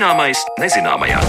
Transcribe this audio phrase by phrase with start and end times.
[0.00, 1.20] Zināmais nezināmajā.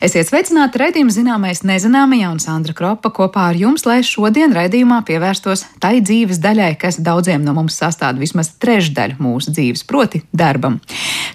[0.00, 5.66] Esiet sveicināti raidījuma zināmais nezināmajā un Sandra Kropa kopā ar jums, lai šodien raidījumā pievērstos
[5.76, 10.78] tai dzīves daļai, kas daudziem no mums sastāv vismaz trešdaļu mūsu dzīves, proti darbam.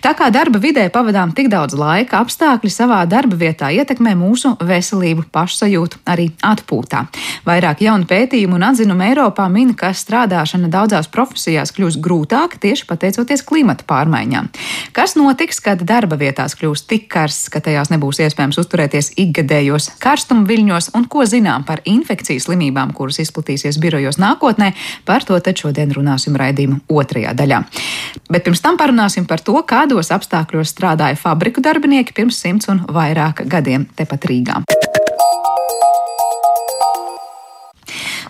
[0.02, 5.28] Tā kā darba vidē pavadām tik daudz laika, apstākļi savā darba vietā ietekmē mūsu veselību,
[5.30, 7.04] pašsajūtu, arī atpūtā.
[7.46, 13.46] Vairāk jaunu pētījumu un atzinumu Eiropā min, ka strādāšana daudzās profesijās kļūs grūtāka tieši pateicoties
[13.46, 14.50] klimata pārmaiņām.
[14.98, 19.90] Kas notiks, kad darba vietās kļūs tik karsts, ka tajās nebūs iespējams iespējams uzturēties ikgadējos
[20.00, 24.74] karstuma viļņos un ko zinām par infekciju slimībām, kuras izplatīsies birojos nākotnē,
[25.06, 27.64] par to tad šodien runāsim raidījuma otrajā daļā.
[28.30, 33.46] Bet pirms tam parunāsim par to, kādos apstākļos strādāja fabriku darbinieki pirms simts un vairāk
[33.48, 34.64] gadiem tepat Rīgā.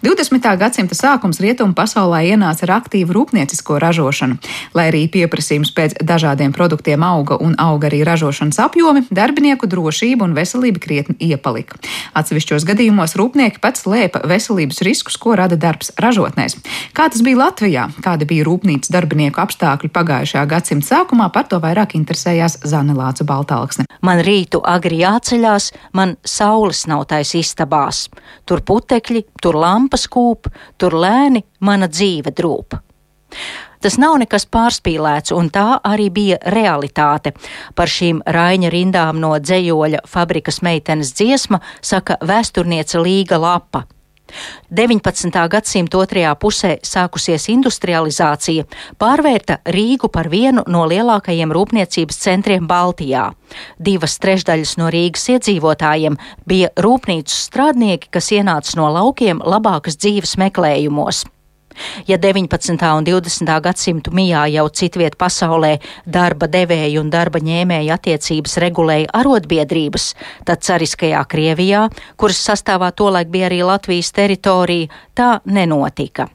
[0.05, 0.37] 20.
[0.61, 4.35] gadsimta sākums rietumu pasaulē ienāca ar aktīvu rūpniecisko ražošanu.
[4.77, 10.35] Lai arī pieprasījums pēc dažādiem produktiem auga un auga arī ražošanas apjomi, darbinieku drošība un
[10.37, 11.79] veselība krietni iepalika.
[12.13, 16.59] Atsevišķos gadījumos rūpnieki pats lēpa veselības riskus, ko rada darbs ražotnēs.
[16.93, 17.87] Kā tas bija Latvijā?
[18.05, 21.31] Kādi bija rūpnīcas darbinieku apstākļi pagājušajā gadsimta sākumā?
[21.33, 23.87] Par to vairāk interesējās Zane Lāca Baltāksne.
[24.05, 28.05] Man rītu agri jāceļās, man saules nav tais istabās.
[28.45, 32.75] Tur putekļi, tur lampa lampas kūp, tur lēni mana dzīve drūp.
[33.79, 37.33] Tas nav nekas pārspīlēts, un tā arī bija realitāte.
[37.75, 43.85] Par šīm Raņa rindām no dzējoļa fabrikas meitenes dziesma saka vēsturniece Līga Lapa.
[44.71, 45.47] 19.
[45.49, 48.65] gadsimta otrajā pusē sākusies industrializācija,
[49.01, 53.29] pārvērta Rīgu par vienu no lielākajiem rūpniecības centriem Baltijā.
[53.77, 56.17] Divas trešdaļas no Rīgas iedzīvotājiem
[56.47, 61.25] bija rūpnīcu strādnieki, kas ienāca no laukiem labākas dzīves meklējumos.
[62.07, 62.75] Ja 19.
[62.97, 63.51] un 20.
[63.61, 70.13] gadsimtu mijā jau citviet pasaulē darba devēju un darba ņēmēju attiecības regulēja arotbiedrības,
[70.45, 71.87] tad cariskajā Krievijā,
[72.17, 76.29] kuras sastāvā tolaik bija arī Latvijas teritorija, tā nenotika.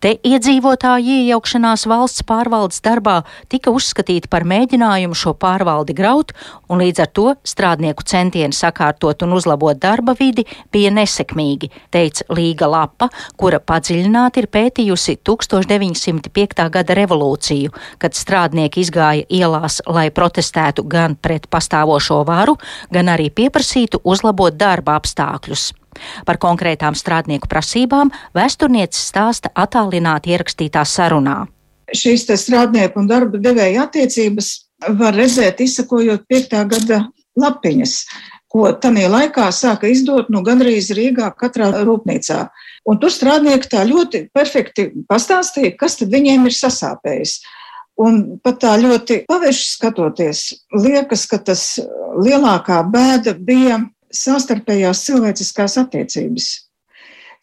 [0.00, 3.20] Te iedzīvotāju iejaukšanās valsts pārvaldes darbā
[3.52, 6.32] tika uzskatīta par mēģinājumu šo pārvaldi graut,
[6.68, 12.68] un līdz ar to strādnieku centieni sakārtot un uzlabot darba vidi bija nesekmīgi, teica Līga
[12.70, 16.68] Lapa, kura padziļināti ir pētījusi 1905.
[16.70, 22.56] gada revolūciju, kad strādnieki izgāja ielās, lai protestētu gan pret pastāvošo varu,
[22.92, 25.70] gan arī pieprasītu uzlabot darba apstākļus.
[26.26, 31.44] Par konkrētām strādnieku prasībām vēsturniecis stāsta attālināti ierakstītā sarunā.
[31.90, 34.50] Šīs strādnieku un darba devēja attiecības
[34.98, 36.60] var redzēt, izsakojot 5.
[36.70, 37.00] gada
[37.40, 37.94] lapiņas,
[38.50, 42.40] ko tajā laikā sāka izdot nu, gandrīz Rīgā katrā rūpnīcā.
[42.88, 47.40] Un tur strādnieki tā ļoti perfekti pastāstīja, kas viņiem ir sasāpējis.
[48.00, 51.64] Un pat tā ļoti paveši skatoties, liekas, ka tas
[52.16, 53.82] lielākā bēda bija
[54.14, 56.50] savstarpējās cilvēciskās attiecības.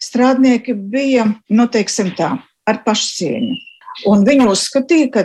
[0.02, 2.36] Strādnieki bija, nu, teiksim tā,
[2.68, 3.56] ar pašcieņu.
[4.06, 5.22] Un viņi uzskatīja, ka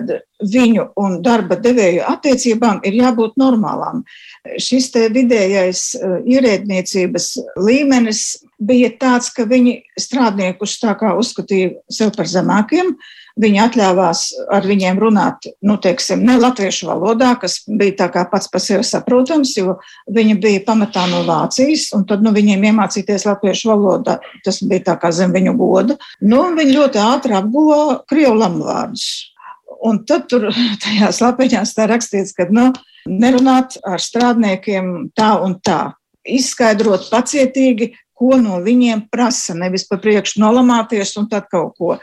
[0.50, 4.02] viņu un darba devēju attiecībām ir jābūt normālām.
[4.58, 7.28] Šis vidējais eh, ierēdniecības
[7.62, 8.24] līmenis
[8.58, 12.96] bija tāds, ka viņi strādniekus tā kā uzskatīja sev par zemākiem,
[13.42, 14.20] Viņi atļāvās
[14.54, 18.86] ar viņiem runāt, nu, teiksim, ne latviešu valodā, kas bija tā kā pats par sevi
[18.86, 19.80] saprotams, jo
[20.14, 24.98] viņi bija pamatā no Vācijas, un tad, nu, viņiem iemācīties latviešu valodā, tas bija tā
[25.02, 25.98] kā zem viņu goda.
[26.22, 29.08] Nu, viņi ļoti ātri apguva krievu lamvārdus.
[29.84, 30.52] Un tad tur
[30.86, 32.70] tajās lapiņās tā rakstīts, ka, nu,
[33.10, 40.42] nerunāt ar strādniekiem tā un tā izskaidrot pacietīgi, ko no viņiem prasa, nevis pa priekšu
[40.44, 41.98] nolamāties un tad kaut ko.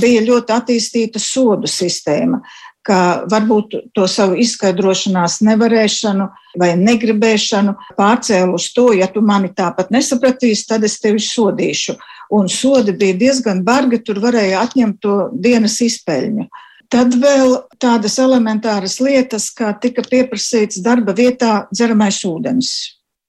[0.00, 2.42] Bija ļoti attīstīta sodu sistēma,
[2.88, 6.28] ka varbūt to savu izskaidrošanās nevarēšanu
[6.60, 11.98] vai negribēšanu pārcēlu uz to, ja tu mani tāpat nesapratīsi, tad es tevi sodīšu.
[12.32, 16.48] Un sodi bija diezgan bargi, tur varēja atņemt to dienas izpeļņu.
[16.88, 22.70] Tad vēl tādas elementāras lietas, kā tika pieprasīts darba vietā dzeramais ūdens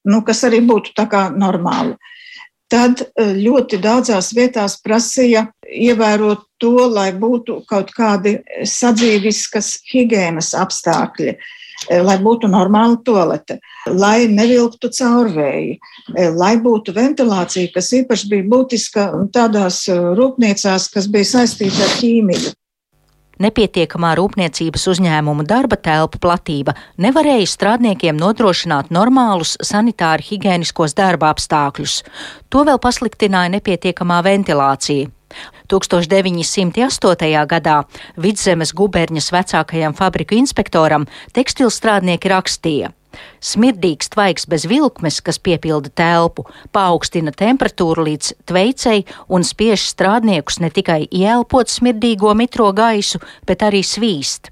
[0.10, 1.96] nu, kas arī būtu tā kā normāli.
[2.70, 8.36] Tad e, ļoti daudzās vietās prasīja ievērot to, lai būtu kaut kādi
[8.68, 13.58] sadzīviskas higiēnas apstākļi, e, lai būtu normāla toalete,
[13.90, 15.80] lai nevilktu caurvēji,
[16.14, 22.54] e, lai būtu ventilācija, kas īpaši bija būtiska tādās rūpniecās, kas bija saistīta ar ķīmiju
[23.44, 32.02] nepietiekamā rūpniecības uzņēmumu darba telpu platība nevarēja strādniekiem nodrošināt normālus sanitāri higiēniskos darba apstākļus.
[32.50, 35.10] To vēl pasliktināja nepietiekamā ventilācija.
[35.70, 37.34] 1908.
[37.50, 37.82] gadā
[38.18, 41.06] Vidzemes guberņas vecākajam fabriku inspektoram
[41.38, 42.94] tekstilstrādnieki rakstīja.
[43.40, 46.46] Smirdīgs tvaiks bez vilkmes, kas piepilda telpu,
[46.76, 53.84] paaugstina temperatūru līdz tveicei un spiež strādniekus ne tikai ieelpot smirdīgo mitro gaisu, bet arī
[53.86, 54.52] svīst.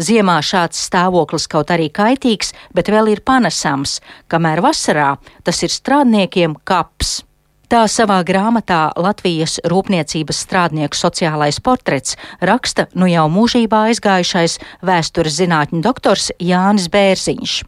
[0.00, 4.00] Ziemā šāds stāvoklis kaut arī kaitīgs, bet vēl ir panesams,
[4.32, 7.22] kamēr vasarā tas ir strādniekiem kaps.
[7.66, 15.82] Tā savā grāmatā Latvijas rūpniecības strādnieku sociālais portrets raksta nu jau mūžībā aizgājušais vēstures zinātņu
[15.82, 17.64] doktors Jānis Bērziņš.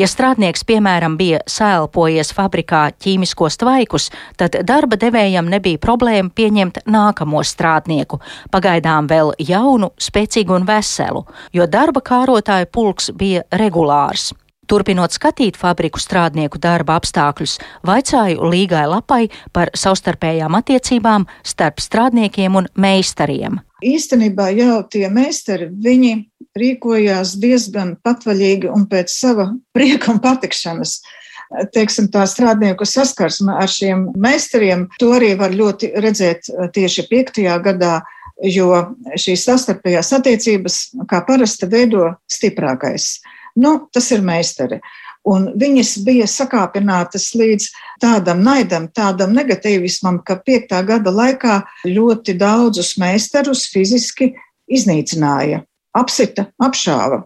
[0.00, 4.10] Ja strādnieks, piemēram, bija sēlpojies fabrikā ķīmiskos tvaikus,
[4.40, 8.20] tad darba devējam nebija problēma pieņemt nākamo strādnieku,
[8.52, 14.30] pagaidām vēl jaunu, spēcīgu un veselu, jo darba kārotāju pulks bija regulārs.
[14.70, 17.56] Turpinot skatīt fabriku strādnieku darba apstākļus,
[17.90, 23.58] vaicāju Līgai Lapai par savstarpējām attiecībām starp strādniekiem un meistariem.
[23.86, 26.12] Īstenībā jau tie meistari, viņi
[26.58, 31.00] rīkojās diezgan patvaļīgi un pēc sava prieka un patikšanas.
[31.74, 36.46] Teiksim, tā strādnieku saskarsme ar šiem meistariem, to arī var ļoti redzēt
[36.76, 37.96] tieši piektajā gadā,
[38.46, 38.70] jo
[39.18, 40.76] šīs sastarpējās attiecības,
[41.10, 43.16] kā parasti, veido stiprākais.
[43.58, 44.78] Nu, tas ir meistari.
[45.28, 47.66] Un viņas bija sakāpinātas līdz
[48.00, 54.32] tādam naidam, tādam negatīvismam, ka piektā gada laikā ļoti daudzus meistarus fiziski
[54.70, 55.60] iznīcināja,
[55.92, 57.24] apsita, apšāva.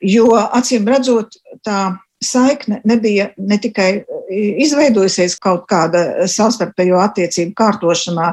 [0.00, 1.36] Jo acīm redzot,
[1.66, 4.04] tā saikne nebija ne tikai
[4.64, 8.30] izveidojusies kaut kāda savstarpējo attiecību kārtošanā,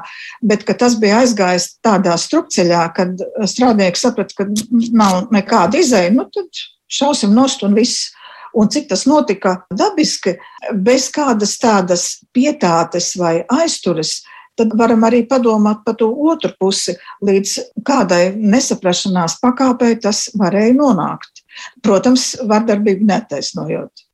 [0.48, 3.20] bet tas bija aizgājis tādā strupceļā, kad
[3.50, 4.48] strādnieks saprata, ka
[4.96, 8.10] nav nekāda izēja, nu tad šausim nost un viss.
[8.58, 10.36] Un cik tas notika dabiski,
[10.74, 12.06] bez kādas tādas
[12.36, 14.20] pietātes vai aizturas,
[14.60, 17.58] tad varam arī padomāt par to otru pusi, līdz
[17.88, 21.44] kādai nesaprašanās pakāpei tas varēja nonākt.
[21.84, 24.08] Protams, vardarbību netaisnojot.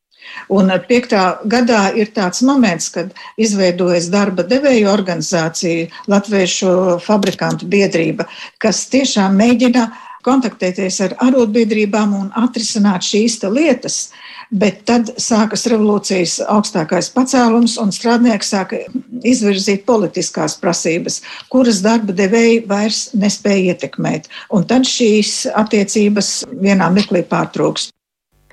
[0.51, 6.73] Un piektā gadā ir tāds moments, kad izveidojas darba devēju organizācija, Latviešu
[7.03, 8.27] fabrikantu biedrība,
[8.59, 9.87] kas tiešām mēģina
[10.27, 13.99] kontaktēties ar arotbiedrībām un atrisināt šīs lietas.
[14.47, 18.79] Bet tad sākas revolūcijas augstākais pacēlums, un strādnieki sāka
[19.27, 21.19] izvirzīt politiskās prasības,
[21.51, 24.31] kuras darba devēji vairs nespēja ietekmēt.
[24.55, 26.31] Un tad šīs attiecības
[26.63, 27.91] vienā mirklī pārtrūks.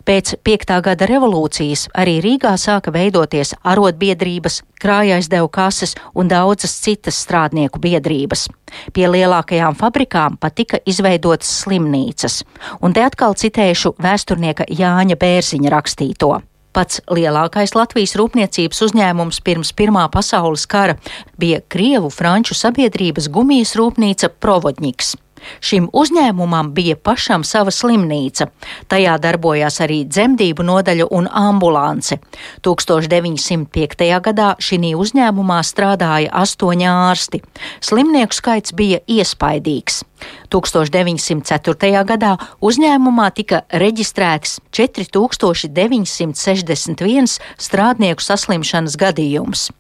[0.05, 7.81] Pēc piektā gada revolūcijas arī Rīgā sāka veidoties arotbiedrības, krājaizdevuma kases un daudzas citas strādnieku
[7.81, 8.51] biedrības.
[8.93, 12.43] Pie lielākajām fabrikām pat tika izveidotas slimnīcas,
[12.85, 16.35] un te atkal citēšu vēsturnieka Jāņa Bērziņa rakstīto.
[16.75, 20.99] Pats lielākais Latvijas rūpniecības uzņēmums pirms Pirmā pasaules kara
[21.39, 25.15] bija Krievu franču sabiedrības gumijas rūpnīca Provodņiks.
[25.61, 28.47] Šim uzņēmumam bija pašam sava slimnīca.
[28.89, 32.19] Tajā darbojās arī dzemdību nodaļa un ambulance.
[32.65, 34.21] 1905.
[34.25, 37.43] gadā šī uzņēmumā strādāja astoņi ārsti.
[37.81, 40.05] Slimnieku skaits bija iespaidīgs.
[40.51, 42.05] 1904.
[42.09, 49.71] gadā uzņēmumā tika reģistrēts 4961 strādnieku saslimšanas gadījums.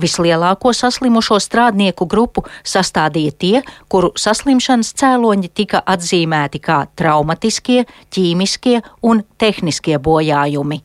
[0.00, 9.22] Vislielāko saslimušo strādnieku grupu sastādīja tie, kuru saslimšanas cēloņi tika atzīmēti kā traumatiskie, ķīmiskie un
[9.38, 10.82] tehniskie bojājumi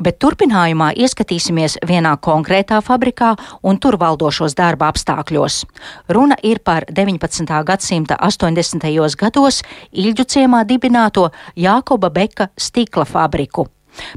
[0.00, 5.64] bet turpinājumā ieskatīsimies vienā konkrētā fabrikā un tur valdošos darba apstākļos.
[6.08, 7.60] Runa ir par 19.
[7.66, 8.88] gadsimta 80.
[9.20, 13.68] gados Ilģu ciemā dibināto Jākoba Beka stikla fabriku.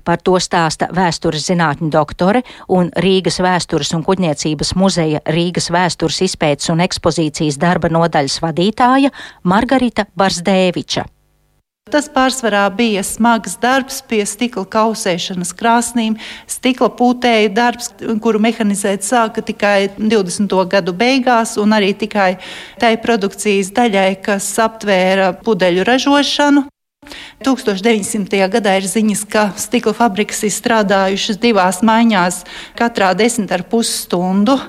[0.03, 6.71] Par to stāsta vēstures zinātņu doktore un Rīgas vēstures un kuģniecības muzeja Rīgas vēstures izpētes
[6.73, 9.13] un ekspozīcijas darba nodaļas vadītāja
[9.43, 11.07] Margarita Barsdēviča.
[11.91, 16.15] Tas pārsvarā bija smags darbs pie stikla kausēšanas krāsnīm,
[16.47, 17.91] stikla pūtēju darbs,
[18.23, 20.55] kuru mehanizēt sāka tikai 20.
[20.71, 22.37] gadu beigās, un arī tikai
[22.79, 26.69] tai produkcijas daļai, kas aptvēra pudeļu ražošanu.
[27.43, 28.49] 1900.
[28.53, 32.43] gadā ir ziņas, ka stikla fabrikas ir strādājušas divās maiņās,
[32.79, 34.59] katrā desmit ar pus stundu.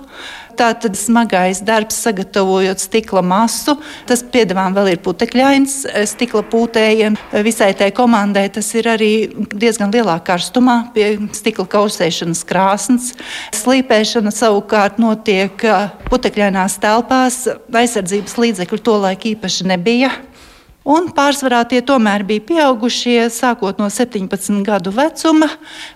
[0.54, 3.74] Tātad smagais darbs, sagatavojot stikla masu,
[4.06, 5.74] tas piedāvājums vēl ir putekļains.
[6.06, 9.10] Stikla pūtējiem visai tai komandai tas ir arī
[9.50, 13.10] diezgan lielā karstumā, pie stikla kausēšanas krāsnes.
[13.56, 15.66] Slīpēšana savukārt notiek
[16.10, 17.40] putekļainās telpās,
[17.74, 20.12] aizsardzības līdzekļu tolaik īpaši nebija.
[20.84, 25.48] Un pārsvarā tie tomēr bija pieaugušie, sākot no 17 gadu vecuma.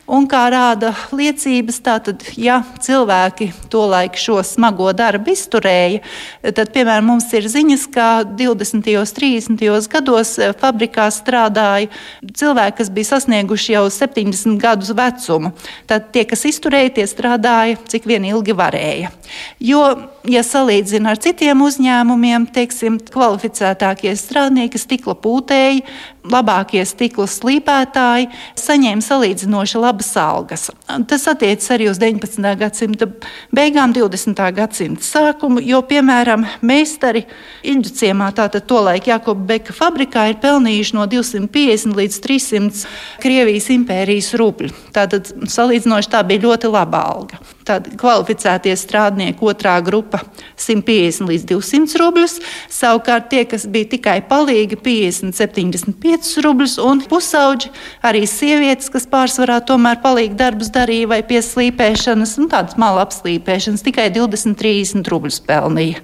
[0.08, 6.00] Un kā rāda liecības, tātad, ja cilvēki tolaik šo smago darbu izturēja,
[6.48, 8.88] tad, piemēram, mums ir ziņas, ka 20.
[8.96, 9.90] un 30.
[9.92, 11.90] gados fabrikā strādāja
[12.24, 15.52] cilvēki, kas bija sasnieguši jau 70 gadus vecumu.
[15.90, 19.12] Tad tie, kas izturēja, tie strādāja cik vien ilgi varēja.
[19.60, 19.84] Jo,
[20.24, 25.84] ja salīdzina ar citiem uzņēmumiem, teiksim, kvalificētākie strādnieki, stikla pūtēji,
[26.32, 30.68] labākie stikla slīpētāji saņēma salīdzinoši labas algas.
[31.08, 32.52] Tas attiecas arī uz 19.
[32.60, 33.08] gadsimta
[33.54, 34.40] beigām, 20.
[34.56, 37.24] gadsimta sākumu, jo, piemēram, meistari
[37.68, 44.72] Ilģuciemā, tātad tolaik Jakoba Beka fabrikā, ir pelnījuši no 250 līdz 300 Krievijas impērijas rubļu.
[44.96, 47.40] Tātad salīdzinoši tā bija ļoti laba alga.
[47.68, 50.22] Tad kvalificētie strādnieki otrā grupa
[50.56, 52.38] 150 līdz 200 rubļus,
[52.72, 57.70] savukārt tie, kas bija tikai palīgi, 50, 75 5 rubļus, un pusauģi
[58.06, 63.84] arī sievietes, kas pārsvarā tomēr palīgi darbus darīja vai pie slīpēšanas, un tādas malu apslīpēšanas,
[63.86, 66.02] tikai 20-30 rubļus pelnīja.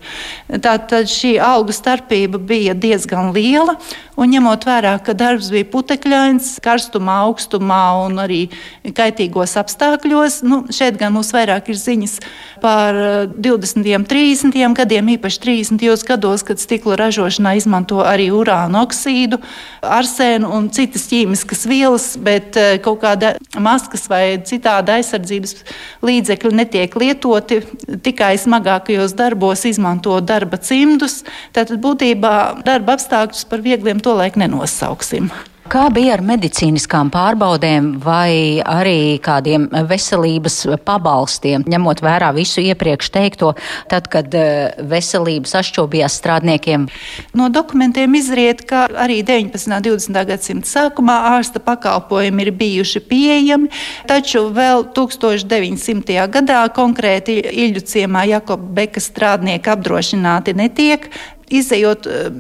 [0.62, 3.74] Tātad šī algu starpība bija diezgan liela,
[4.16, 8.40] un ņemot vērā, ka darbs bija putekļains, karstumā, augstumā un arī
[8.86, 12.16] kaitīgos apstākļos, nu, šeit gan mums vairāk ir ziņas
[12.62, 12.94] par
[13.34, 13.90] 20.
[13.98, 14.62] un 30.
[14.78, 16.06] gadiem, īpaši 30.
[16.06, 19.42] gados, kad stikla ražošanā izmanto arī urāna oksīdu.
[19.82, 25.56] Ar arsēnu un citas ķīmiskas vielas, bet eh, kaut kāda maskas vai citāda aizsardzības
[26.04, 27.62] līdzekļi netiek lietoti.
[28.04, 31.22] Tikai smagākajos darbos izmanto darba cimdus.
[31.56, 32.34] Tātad būtībā
[32.66, 35.32] darba apstākļus par viegliem to laik nenosauksim.
[35.64, 43.54] Kā bija ar medicīniskām pārbaudēm vai arī kādiem veselības pabalstiem, ņemot vērā visu iepriekš teikto,
[43.88, 46.84] tad, kad eh, veselība sašķobījās strādniekiem?
[47.32, 49.72] No dokumentiem izriet, ka arī 19.
[49.72, 50.20] un 20.
[50.28, 53.72] gadsimta sākumā ārsta pakalpojumi ir bijuši pieejami,
[54.10, 56.28] taču vēl 1900.
[56.28, 61.08] gadā konkrēti Iļu ciemā Jakoba Beka strādnieki apdrošināti netiek.
[61.52, 62.30] Izejot, eh,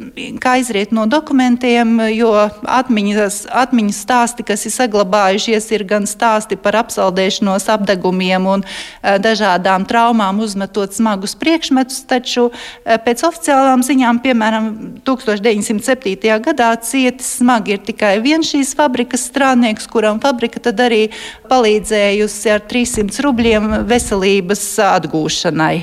[0.40, 2.30] kā izriet no dokumentiem, jo
[2.64, 9.84] atmiņas, atmiņas stāsti, kas ir saglabājušies, ir gan stāsti par apsaldēšanos, apdegumiem un eh, dažādām
[9.84, 12.00] traumām, uzmetot smagus priekšmetus.
[12.08, 14.70] Taču eh, pēc oficiālām ziņām, piemēram,
[15.04, 16.40] 1907.
[16.40, 21.10] gadā cietis smagi ir tikai viens šīs fabrikas strādnieks, kuram fabrika tad arī
[21.52, 25.76] palīdzējusi ar 300 rubļiem veselības atgūšanai.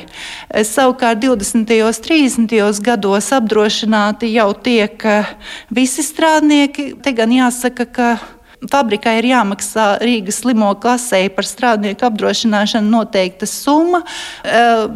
[0.65, 1.69] Savukārt 20.
[1.85, 2.81] un 30.
[2.81, 5.03] gados gados apdrošināti jau tiek
[5.69, 6.95] visi strādnieki.
[7.03, 8.19] Te gan jāsaka, ka
[8.71, 14.03] fabrikai ir jāmaksā Rīgas slimo klasē par strādnieku apdrošināšanu noteikta summa.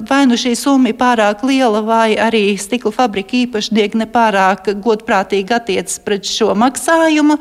[0.08, 6.00] Vai nu šī summa ir pārāk liela, vai arī stikla fabrika īpašnieki nepārāk godprātīgi attiecas
[6.00, 7.40] pret šo maksājumu,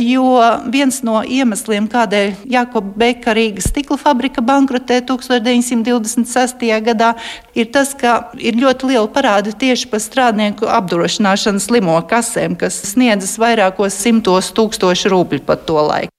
[0.00, 0.24] jo
[0.72, 6.64] viens no iemesliem, kādēļ Jakoba Beka Rīgas stikla fabrika bankrotē 1926.
[6.86, 7.14] gadā,
[7.54, 13.36] ir tas, ka ir ļoti liela parāda tieši par strādnieku apdrošināšanas slimo kasēm, kas sniedzas
[13.40, 16.13] vairākos simtos tūkstošu rubļu pat to laiku.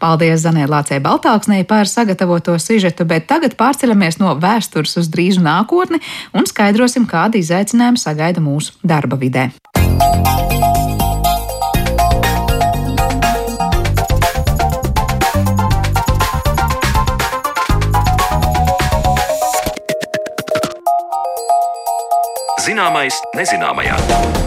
[0.00, 6.00] Paldies Zanē Lācē Baltāksnē par sagatavoto sižetu, bet tagad pārceļamies no vēstures uz drīzu nākotni
[6.32, 9.50] un skaidrosim, kādi izaicinājumi sagaida mūsu darba vidē.
[22.60, 24.39] Zināmais nezināmajā.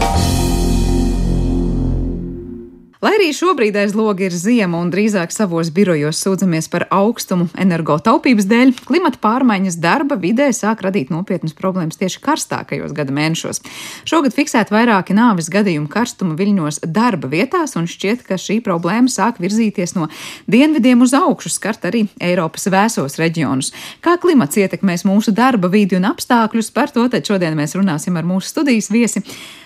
[3.04, 8.46] Lai arī šobrīd aiz loga ir ziema un drīzāk savos birojos sūdzamies par augstumu energotaupības
[8.48, 13.60] dēļ, klimata pārmaiņas darba vidē sāk radīt nopietnas problēmas tieši karstākajos gada mēnešos.
[14.08, 19.36] Šogad fiksēti vairāki nāves gadījumi karstuma viļņos darba vietās, un šķiet, ka šī problēma sāk
[19.42, 20.08] virzīties no
[20.48, 23.74] dienvidiem uz augšu, skart arī Eiropas vēsos reģionus.
[24.00, 28.54] Kā klimats ietekmēs mūsu darba vidi un apstākļus, par to šodien mēs runāsim ar mūsu
[28.54, 29.20] studijas viesi.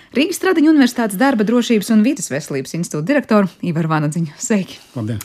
[0.09, 4.33] Rīgas Tradiņu Universitātes darba drošības un vidas veselības institūta direktoru Ivaru Vanadziņu.
[4.41, 4.79] Sveiki!
[4.95, 5.19] Labdien!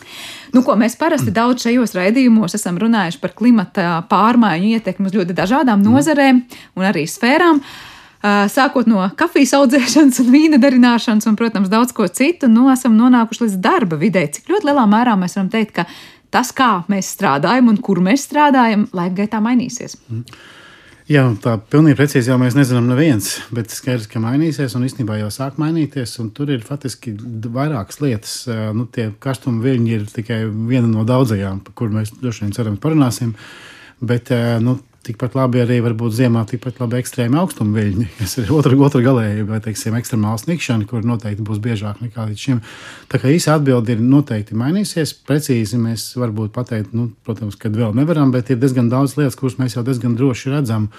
[0.52, 5.36] Nu, ko mēs parasti daudz šajos raidījumos esam runājuši par klimata pārmaiņu ietekmi uz ļoti
[5.38, 5.88] dažādām mm.
[5.88, 6.42] nozarēm
[6.76, 7.62] un arī sfērām.
[8.52, 13.44] Sākot no kafijas audzēšanas un vīna darināšanas, un, protams, daudz ko citu, nu, esam nonākuši
[13.44, 14.24] līdz darba vidē.
[14.32, 15.84] Cik ļoti lielā mērā mēs varam teikt, ka
[16.32, 19.96] tas, kā mēs strādājam un kur mēs strādājam, laika gaitā mainīsies.
[20.08, 20.24] Mm.
[21.04, 25.26] Jā, tā pilnīgi precīzi jau mēs nezinām, neviens, bet skaidrs, ka mainīsies un īstenībā jau
[25.34, 26.14] sāk mainīties.
[26.32, 27.12] Tur ir faktiski
[27.52, 28.36] vairākas lietas.
[28.72, 32.80] Nu, tie karstuma viļņi ir tikai viena no daudzajām, par kurām mēs droši vien cerams
[32.80, 33.34] parunāsim.
[34.00, 34.32] Bet
[34.64, 39.02] nu, tikpat labi arī varbūt ziemā tikpat labi ekstrēmi augstuma viļņi, kas ir otra, otra
[39.04, 42.62] galējība, vai teiksim, ekstremāla snikšana, kur noteikti būs biežāk nekā līdz šim.
[43.12, 45.14] Tā kā īsa atbilde ir noteikti mainīsies.
[45.28, 49.60] Precīzi mēs varbūt pateikt, nu, protams, ka vēl nevaram, bet ir diezgan daudz lietas, kuras
[49.60, 50.90] mēs jau diezgan droši redzam.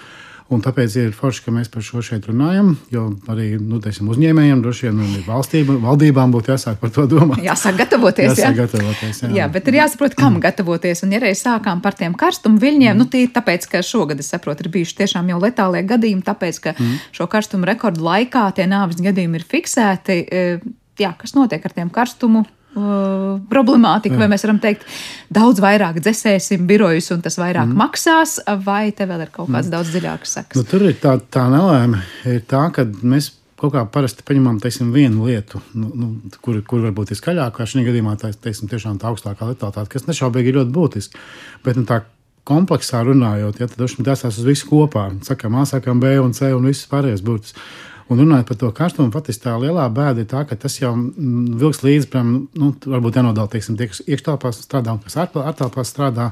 [0.46, 2.68] Un tāpēc ir forši, ka mēs par šo šeit runājam.
[2.92, 7.40] Jo arī nu, teiksim, uzņēmējiem, droši vien, un valstība, valdībām būtu jāsāk par to domāt.
[7.42, 8.30] Jāsāk gatavoties.
[8.30, 8.60] Jāsāk jā.
[8.60, 9.32] gatavoties jā.
[9.40, 11.02] jā, bet ir jāsaprot, kam gatavoties.
[11.02, 13.02] Un, ja reiz sākām par tiem karstumu viļņiem, mm.
[13.02, 16.76] nu, ir tāpēc, ka šogad, es saprotu, ir bijuši tiešām jau letālie gadījumi, tāpēc, ka
[16.76, 16.98] mm.
[17.18, 20.20] šo karstumu rekordu laikā tie nāves gadījumi ir fiksēti.
[20.30, 20.46] E,
[21.02, 24.86] jā, kas notiek ar tiem karstumu uh, problemātiku, vai mēs varam teikt,
[25.32, 27.80] daudz vairāk dzēsēsim birojus un tas vairāk mm.
[27.80, 29.74] maksās, vai te vēl ir kaut kāds mm.
[29.74, 30.60] daudz dziļāks seks?
[30.60, 34.90] Nu, tur ir tā, tā nelēma, ir tā, ka mēs kaut kā parasti paņemam teiksim,
[34.92, 36.10] vienu lietu, nu, nu,
[36.44, 37.64] kur, kur varbūt ir skaļākā.
[37.64, 41.24] Šajā gadījumā tā teiksim, tiešām tā augstākā letalitāte, kas nešaubīgi ir ļoti būtiska.
[41.64, 42.02] Bet nu, tā
[42.46, 45.08] kompleksā runājot, ja, tad tas uz visu kopā.
[45.26, 47.56] Sakām, A, sakām B un C un viss pārējais būtis.
[48.06, 51.56] Un runājot par to karstumu, patiesībā tā lielā bēda ir tā, ka tas jau mm,
[51.58, 56.28] vilks līdzi, piemēram, nu, varbūt jānodala tie, kas iekštelpā strādā un kas ārtelpā strādā.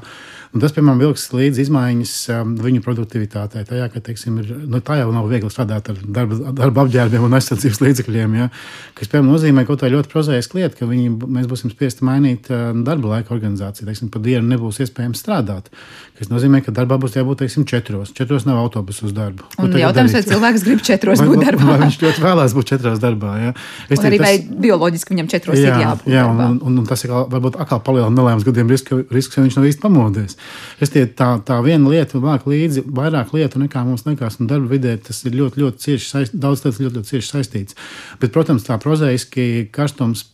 [0.55, 3.65] Un tas, piemēram, vilks līdzi izmaiņas um, viņu produktivitātei.
[3.67, 7.35] Tajā, ka, teiksim, ir, nu, tā jau nav viegli strādāt ar darba, darba apģērbiem un
[7.35, 8.37] aizsardzības līdzekļiem.
[8.39, 8.47] Ja?
[8.95, 12.69] Kas, piemēram, nozīmē kaut kā ļoti prozaiska lieta, ka viņi, mēs būsim spiesti mainīt uh,
[12.87, 13.89] darba laika organizāciju.
[13.89, 15.67] Teiksim, pa dienu nebūs iespējams strādāt.
[16.15, 18.15] Tas nozīmē, ka darbā būs jābūt teiksim, četros.
[18.15, 19.43] Četros nav autobusu uz darbu.
[19.59, 21.67] Un jautājums, vai cilvēks grib četros būt darbā?
[21.73, 23.35] Vai viņš ļoti vēlās būt četrās darbā.
[23.43, 23.51] Ja?
[23.89, 24.47] Es teiktu, arī tas...
[24.63, 26.07] bioloģiski viņam četros jā, ir jābūt.
[26.15, 29.43] Jā, un, un, un, un tas ir varbūt atkal palielina nelēmas gadiem risku, risks, ja
[29.43, 30.39] viņš nav īsti pamodies.
[30.83, 34.73] Es tie, tā, tā viena lieta vāk līdzi vairāk lietu nekā mums likās, un darba
[34.73, 37.77] vidē tas ir ļoti, ļoti cieši saistīts, daudz lietas ļoti, ļoti cieši saistīts.
[38.21, 40.27] Bet, protams, tā prozaiski karstums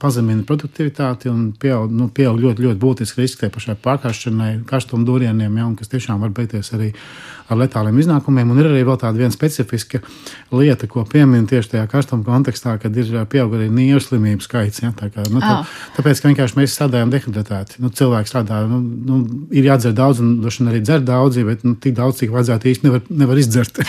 [0.00, 5.58] pazemina produktivitāti un pieaug, nu, pieaug ļoti, ļoti būtiski riski tai pašai pārkāršanai, karstuma dūrieniem,
[5.60, 6.92] ja, kas tiešām var beigties arī
[7.50, 8.52] ar letāliem iznākumiem.
[8.52, 10.02] Un ir arī vēl tāda viena specifiska
[10.54, 14.84] lieta, ko piemin tieši tajā karstuma kontekstā, kad ir pieaug arī nieru slimību skaits.
[14.84, 15.76] Ja, tā kā, nu, tā, oh.
[15.98, 17.82] Tāpēc, ka vienkārši mēs strādājam dehidratēti.
[17.82, 21.98] Nu, cilvēks strādā, nu, nu, ir jādzer daudz, un arī dzer daudz, bet nu, tik
[21.98, 23.82] daudz, cik vajadzētu īsti nevar, nevar izdzert.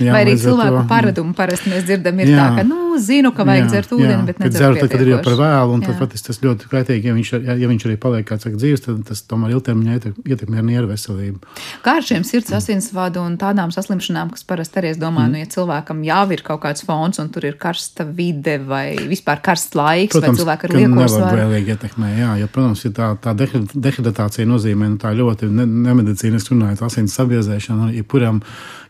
[0.00, 3.32] Jā, Vai arī cilvēku to, paradumu parasti mēs dzirdam, ir jā, tā, ka, nu, zinu,
[3.36, 4.74] ka vajag jā, dzert ūdeni, bet nedzeru.
[4.74, 5.90] Dzeru, tad, kad ir jau par vēlu, un jā.
[5.90, 9.02] tad patiesi tas ļoti kaitīgi, ja viņš, ja, viņš arī paliek kāds saka, dzīves, tad
[9.08, 9.98] tas tomēr ilgtermiņā
[10.34, 11.40] ietekmē nieru veselību.
[11.84, 15.36] Kā ar šiem sirds asinsvadu un tādām saslimšanām, kas parasti arī, es domāju, mm.
[15.36, 19.42] nu, ja cilvēkam jau ir kaut kāds fons un tur ir karsta vide vai vispār
[19.44, 21.48] karsts laiks, protams, vai cilvēki ar lieko svaru.
[21.62, 27.14] Ietekmē, jā, jo, protams, ja tā, tā dehidratācija nozīmē, nu, tā ļoti nemedicīniski runājot, asins
[27.16, 28.40] sabiezēšana, jebkuram,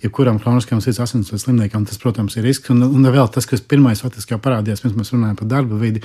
[0.03, 2.73] jebkuram kroniskam sirds asinsvadu slimniekam, tas, protams, ir risks.
[2.73, 6.01] Un, un vēl tas, kas pirmais faktiski jau parādījās, pirms mēs runājam par darba vidi,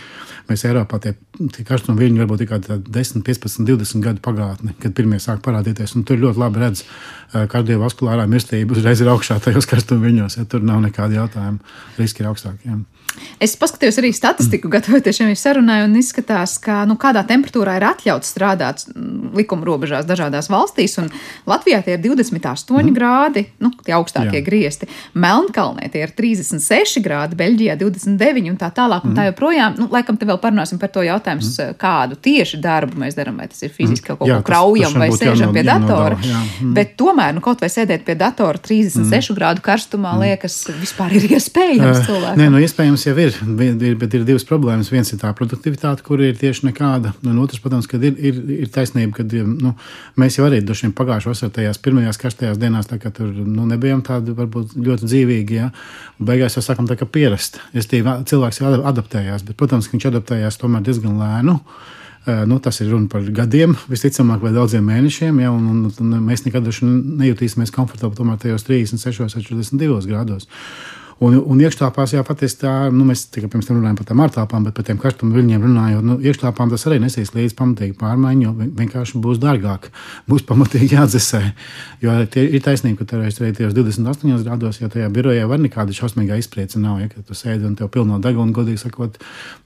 [0.50, 1.14] mēs Eiropā tie,
[1.56, 5.96] tie karstuma viļņi varbūt tikai 10, 15, 20 gadu pagātni, kad pirmie sāk parādīties.
[5.96, 6.84] Un tur ļoti labi redz,
[7.54, 11.80] kardiovaskulārā mirstība uzreiz ir augšā tajos karstuma viļņos, ja tur nav nekāda jautājuma.
[12.02, 12.82] Riski ir augstākie.
[13.42, 18.32] Es paskatījos arī statistiku, gatavoties šai sarunai, un izskatās, ka nu, kādā temperatūrā ir atļauts
[18.34, 20.98] strādāt mm, likuma robežās dažādās valstīs.
[21.50, 22.94] Latvijā tie ir 28 mm.
[22.98, 24.46] grādi, nu, tie augstākie Jā.
[24.46, 24.90] griezti.
[25.18, 29.06] Melnkalnē tie ir 36 grādi, Beļģijā 29 un tā tālāk.
[29.06, 29.18] Un mm.
[29.18, 31.78] tā joprojām, nu, laikam, te vēl parunāsim par to jautājumu, mm.
[31.82, 34.18] kādu tieši darbu mēs darām, vai tas ir fiziski mm.
[34.18, 36.18] kaut ko kraujam vai sēžam pie datora.
[36.18, 36.74] Mm.
[36.78, 39.38] Bet tomēr, nu, kaut vai sēdēt pie datora 36 mm.
[39.38, 40.26] grādu karstumā, mm.
[40.26, 42.42] liekas, vispār ir iespējams uh, cilvēkam.
[42.42, 43.38] Nē, nu, iespējams jau ir,
[43.68, 44.92] ir, bet ir divas problēmas.
[44.94, 49.20] Viens ir tā produktivitāte, kur ir tieši nekāda, un otrs, protams, ir, ir, ir taisnība,
[49.20, 49.74] ka nu,
[50.20, 54.36] mēs jau arī dažiem pagājušajā vasarā tajās pirmajās karstajās dienās, tā, tur nu, nebijām tādi
[54.38, 55.58] varbūt ļoti dzīvīgi.
[55.58, 55.70] Ja?
[56.18, 57.60] Beigās jau sākam tā kā pierast.
[57.76, 61.58] Es tie cilvēks jau adaptējās, bet, protams, viņš adaptējās tomēr diezgan lēnu.
[62.48, 65.38] Nu, tas ir runa par gadiem, visticamāk, vai daudziem mēnešiem.
[65.40, 70.50] Ja, un, un, un mēs nekad nejutīsimies komfortabli tomēr tajos 36, 42 grādos.
[71.18, 74.68] Un, un iekšāpās, jā, patiesībā tā, nu, mēs tikai pirms tam runājām par tām ārtelpām,
[74.68, 78.68] bet par tiem karstuma viļņiem runājot, nu, iekšāpām tas arī nesīs līdzi pamatīgi pārmaiņu, jo
[78.78, 79.90] vienkārši būs dārgāk,
[80.30, 81.42] būs pamatīgi jādzesē.
[82.06, 85.96] Jo tie, ir taisnība, ka tur arī tajos 28 grādos, jo tajā birojā var nekāda
[85.98, 89.18] šausmīga izpriece nav, ja tu sēdi un tev pilno degunu, godīgi sakot,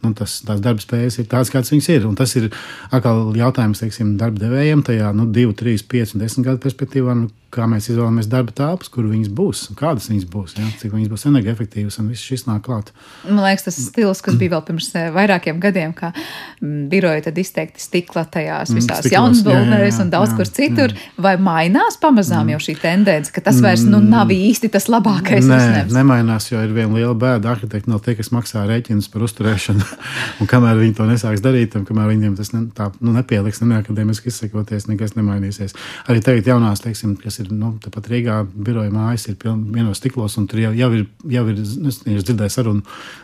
[0.06, 2.08] nu, tas, tās darba spējas ir tādas, kādas viņas ir.
[2.08, 2.48] Un tas ir
[2.96, 7.32] atkal jautājums, teiksim, darba devējiem tajā, nu, 2, 3, 5 un 10 gadu perspektīvā, nu,
[7.52, 10.70] kā mēs izvēlamies darba tāpus, kur viņas būs, kādas viņas būs, ja?
[10.80, 12.92] cik viņas būs enerģijas energoefektīvas, un viss šis nāk klāt.
[13.26, 17.38] Man liekas, tas stils, kas bija vēl pirms eh, vairākiem gadiem, kā mm, biroja tad
[17.42, 21.10] izteikti stikla tajās mm, visās mm, jaunbūvēs un daudz jā, kur citur, jā.
[21.22, 22.54] vai mainās pamazām mm.
[22.56, 25.48] jau šī tendence, ka tas vairs nu, nav īsti tas labākais?
[25.48, 25.96] Nē, uzņems.
[25.98, 27.56] nemainās, jo ir viena liela bēda.
[27.56, 29.88] Arhitekti nav tie, kas maksā rēķinus par uzturēšanu,
[30.42, 33.80] un kamēr viņi to nesāks darīt, un kamēr viņiem tas ne, tā, nu, nepieliks, ne
[33.82, 35.76] akadēmiski izsakoties, nekas nemainīsies.
[36.12, 40.48] Arī tagad jaunās, teiksim, kas ir nu, tepat Rīgā, biroja mājas ir vienos stiklos, un
[40.52, 42.82] tur jau, jau ir, jau ir dzirdēju sarunu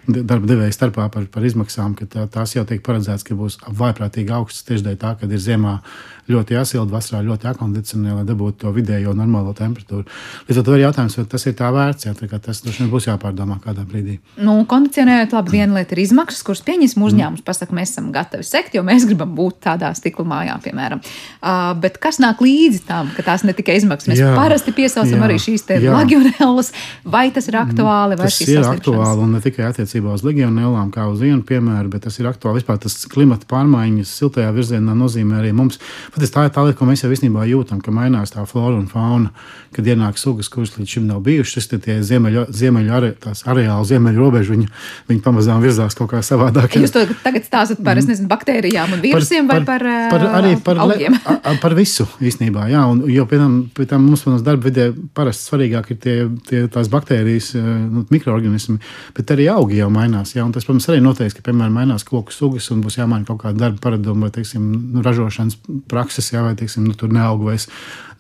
[0.08, 4.34] darba devēja starpā par, par izmaksām, ka tā, tās jau tiek paredzēts, ka būs vaiprātīgi
[4.36, 5.80] augsts tieši dēļ tā, ka ir ziemā
[6.28, 10.04] ļoti jāsilda, vasarā ļoti jākondicionē, lai dabūtu to vidējo normālo temperatūru.
[10.50, 13.60] Līdz ar to ir jautājums, vai tas ir tā vērts, jā, tā tas būs jāpārdomā
[13.64, 14.18] kādā brīdī.
[14.44, 18.76] Nu, kondicionējot, labi, viena lieta ir izmaksas, kuras pieņemsim uzņēmums, pasaka, mēs esam gatavi sekt,
[18.76, 21.04] jo mēs gribam būt tādā stikla mājā, piemēram.
[21.40, 25.16] Uh, bet kas nāk līdzi tam, ka tās ne tikai izmaksas, mēs jā, parasti piesaucam
[25.16, 26.74] jā, arī šīs legionēlas,
[27.08, 27.88] vai tas ir aktuāli,
[28.20, 32.06] vai tas ir aktuāli, un ne tikai attiecībā uz legionēlām, kā uz vienu piemēru, bet
[32.08, 35.82] tas ir aktuāli vispār tas klimata pārmaiņas siltajā virzienā nozīmē arī mums
[36.14, 38.88] Patiesi tā ir tā lieta, ko mēs jau īstenībā jūtam, ka mainās tā flora un
[38.90, 39.32] fauna,
[39.76, 41.68] kad ienāk sugas, kuras līdz šim nav bijušas.
[41.70, 43.12] Tas tie ziemeļu, ziemeļu are,
[43.52, 44.70] areāli, ziemeļu robežu, viņi,
[45.10, 46.78] viņi pamazām virzās kaut kā savādāk.
[46.80, 50.40] Jūs to tagad stāstat par, es nezinu, baktērijām un vīrusiem par, par, vai par, par,
[50.40, 51.18] arī par, augiem?
[51.26, 52.86] par, par visu īstenībā, jā.
[52.90, 56.18] Un, jo pie tam, pie tam mums, protams, darba vidē parasti svarīgāk ir tie,
[56.50, 57.52] tie tās baktērijas,
[57.92, 58.78] nu, mikroorganismi,
[59.18, 60.36] bet arī augi jau mainās.
[60.36, 63.42] Jā, un tas, protams, arī noteiks, ka, piemēram, mainās koku sugas un būs jāmaina kaut
[63.44, 65.60] kāda darba paraduma vai, teiksim, nu, ražošanas
[65.92, 67.70] prakses, jā, vai teiksim, nu, tur neaug vairs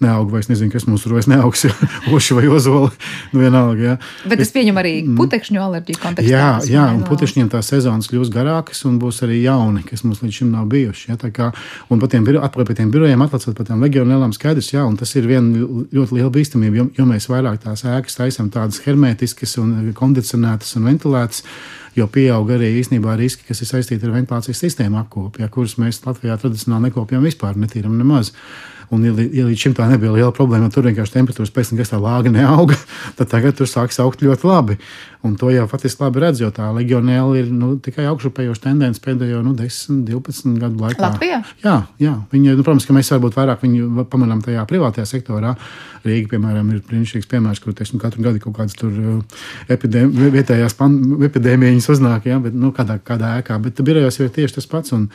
[0.03, 1.65] neaug, vai es nezinu, kas mums tur vairs neaugs,
[2.15, 2.91] oši vai ozoli.
[3.31, 3.95] Nu, vienalga, jā.
[4.29, 5.15] Bet es pieņemu arī mm.
[5.19, 6.33] putekšņu alerģiju kontekstā.
[6.33, 10.41] Jā, jā un putekšņiem tā sezonas kļūs garākas un būs arī jauni, kas mums līdz
[10.41, 11.09] šim nav bijuši.
[11.11, 11.49] Jā, kā,
[11.93, 15.15] un pat tiem, atpakaļ pie tiem birojiem, atlasot par tām legionēlām, skaidrs, jā, un tas
[15.17, 19.75] ir viena ļoti liela bīstamība, jo, jo mēs vairāk tās ēkas taisām tādas hermētiskas un
[19.97, 21.43] kondicionētas un ventilētas
[21.97, 26.03] jo pieaug arī īstenībā riski, kas ir saistīti ar ventilācijas sistēmu apkopi, ja, kurus mēs
[26.05, 28.33] Latvijā tradicionāli nekopjam vispār, netīram nemaz.
[28.93, 32.31] Un, ja, ja līdz šim tā nebija liela problēma, tur vienkārši temperatūras kas tā lāga
[32.31, 32.77] neauga,
[33.19, 34.77] tad tagad tur sāks augt ļoti labi.
[35.27, 39.43] Un to jau faktiski labi redz, jo tā legionēla ir nu, tikai augšupejoša tendence pēdējo
[39.45, 41.03] nu, 10, 12 gadu laikā.
[41.03, 41.41] Latvijā?
[41.65, 42.15] Jā, jā.
[42.31, 45.55] Viņa, nu, protams, ka mēs varbūt vairāk viņu pamanām tajā privātajā sektorā.
[46.07, 49.41] Rīga, piemēram, ir brīnišķīgs piemērs, kur teiksim, katru gadu kaut kādas tur uh,
[49.73, 50.77] epidēmi, vietējās
[51.27, 53.57] epidēmijas uznāk, jā, bet nu, kādā, kādā ēkā.
[53.65, 54.93] Bet birojos ir tieši tas pats.
[54.95, 55.09] Un,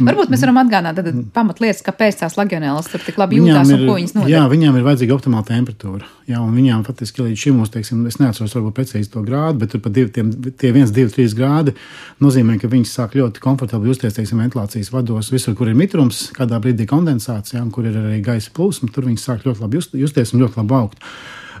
[0.00, 3.96] Varbūt mēs varam atgādināt pamatlietas, kāpēc tās legionēlas tur tik labi jūtās ir, un ko
[3.98, 4.32] viņas nodara.
[4.32, 6.08] Jā, viņām ir vajadzīga optimāla temperatūra.
[6.30, 9.74] Jā, un viņām faktiski līdz šim mums, teiksim, es neatceros varbūt precīzi to grādu, bet
[9.74, 11.74] tur pat divi, tiem, tie 1, 2, 3 grādi
[12.22, 15.32] nozīmē, ka viņas sāk ļoti komfortabli justies, teiksim, ventilācijas vados.
[15.34, 19.28] Visur, kur ir mitrums, kādā brīdī kondensācija, un kur ir arī gaisa plūsma, tur viņas
[19.28, 21.08] sāk ļoti labi just, justies un ļoti labi augt.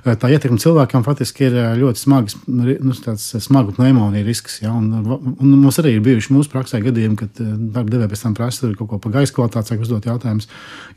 [0.02, 4.56] Eh, tā ietekme cilvēkam faktiski ir eh, ļoti smags, nu, tāds eh, smagu pneimonija risks.
[4.64, 4.88] Ja, un,
[5.30, 8.90] un mums arī ir bijuši mūsu praksē gadījumi, kad darba devēja pēc tam prasa kaut
[8.90, 10.48] ko par gaisa kvalitāti, sāk uzdot jautājumus.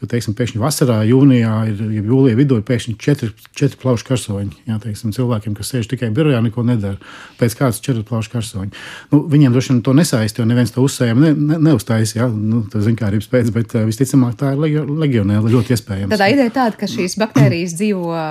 [0.01, 4.57] Jo, teiksim, pēkšņi vasarā, jūnijā, ir, ja jūlijā vidū ir pēkšņi četri, četri plaušu karsoņi.
[4.71, 6.97] Ja, teiksim, cilvēkiem, kas sēž tikai birojā, neko nedara.
[7.37, 8.73] Pēc kādas četri plaušu karsoņi.
[9.13, 12.15] Nu, viņiem droši vien to nesaist, jo neviens to uzsējuma ne, ne, neuztaisīs.
[12.17, 16.15] Ja, nu, tas zinkārības pēc, bet visticamāk tā ir legionēla ļoti iespējams.
[16.15, 18.25] Tad ideja tāda, ka šīs baktērijas dzīvo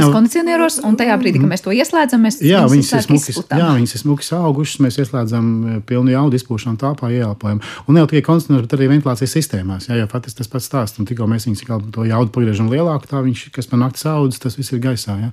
[0.00, 3.70] gaisa kondicionieros, un tajā brīdī, kad mēs to ieslēdzam, mēs jā, viņas ir smuki, jā,
[3.76, 7.60] viņas ir smuki augušas, mēs ieslēdzam e, pilnu jaudu izpūšanu tāpā ieelpojam.
[7.86, 9.88] Un ne jau tikai kondicionieros, bet arī ventilācijas sistēmās.
[9.90, 11.00] Jā, jau faktiski tas pats stāsts.
[11.00, 14.56] Un tikko mēs viņus to jaudu pagriežam lielāku, tā viņš, kas pa nakti saudzes, tas
[14.58, 15.16] viss ir gaisā.
[15.20, 15.30] Jā.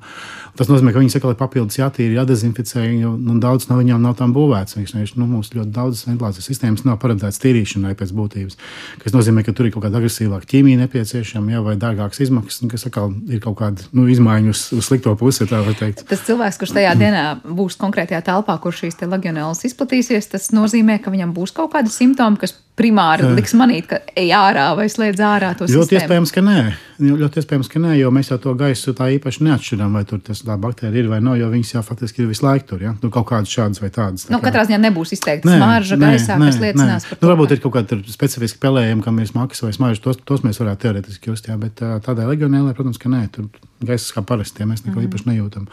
[0.58, 4.17] Tas nozīmē, ka viņas atkal ir papildus jātīra, jādezinficē, jo nu, daudz no viņām nav
[4.19, 4.77] tam būvēts.
[4.80, 8.58] Viņš, nu, mums ļoti daudz ventilācijas sistēmas nav paredzētas tīrīšanai pēc būtības.
[9.03, 12.88] Tas nozīmē, ka tur ir kaut kāda agresīvāka ķīmija nepieciešama, jā, vai dārgākas izmaksas, kas
[12.89, 16.04] atkal ir kaut kāda nu, izmaiņa uz, uz slikto pusi, tā var teikt.
[16.10, 21.13] Tas cilvēks, kurš tajā dienā būs konkrētajā telpā, kur šīs legionēlas izplatīsies, tas nozīmē, ka
[21.13, 23.32] viņam būs kaut kādi simptomi, kas primāri Jā.
[23.38, 26.04] liks manīt, ka ej ārā vai slēdz ārā to ļoti sistēmu.
[26.04, 26.60] Iespējams, ka nē.
[26.98, 30.42] Ļoti iespējams, ka nē, jo mēs jau to gaisu tā īpaši neatšķiram, vai tur tas
[30.48, 32.84] baktērija ir vai nav, jo viņas jau faktiski ir visu laiku tur.
[32.88, 32.94] Ja?
[33.02, 34.28] Nu, kaut kādas šādas vai tādas.
[34.28, 34.42] Tā nu.
[34.46, 37.12] Katrā ziņā nebūs izteikta smarža gaisā, nē, kas liecinās nē.
[37.12, 37.26] par to.
[37.26, 40.62] Nu, varbūt ir kaut kādi specifiski pelējumi, kam ir smags vai smarža, tos, tos mēs
[40.62, 43.26] varētu teoretiski just, jā, bet tādai legionēlai, protams, ka nē.
[43.34, 43.50] Tur
[43.84, 45.06] gaisa kā parasti, ja mēs neko mm.
[45.06, 45.68] īpaši nejūtam.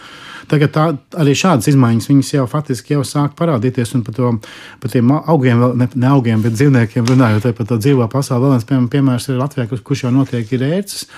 [0.51, 0.85] Tagad tā,
[1.21, 4.33] arī šādas izmaiņas viņas jau faktiski jau sāk parādīties, un par, to,
[4.83, 8.46] par tiem augiem, ne, ne augiem, bet dzīvniekiem runājot par to dzīvo pasauli.
[8.46, 11.09] Vēl viens piemērs ir Latvijā, kurš jau notiek ir ērces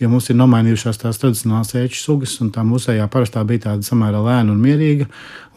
[0.00, 4.22] jo mums ir nomainījušās tās tradicionālās ēču sugas, un tā mūsējā parastā bija tāda samērā
[4.24, 5.06] lēna un mierīga.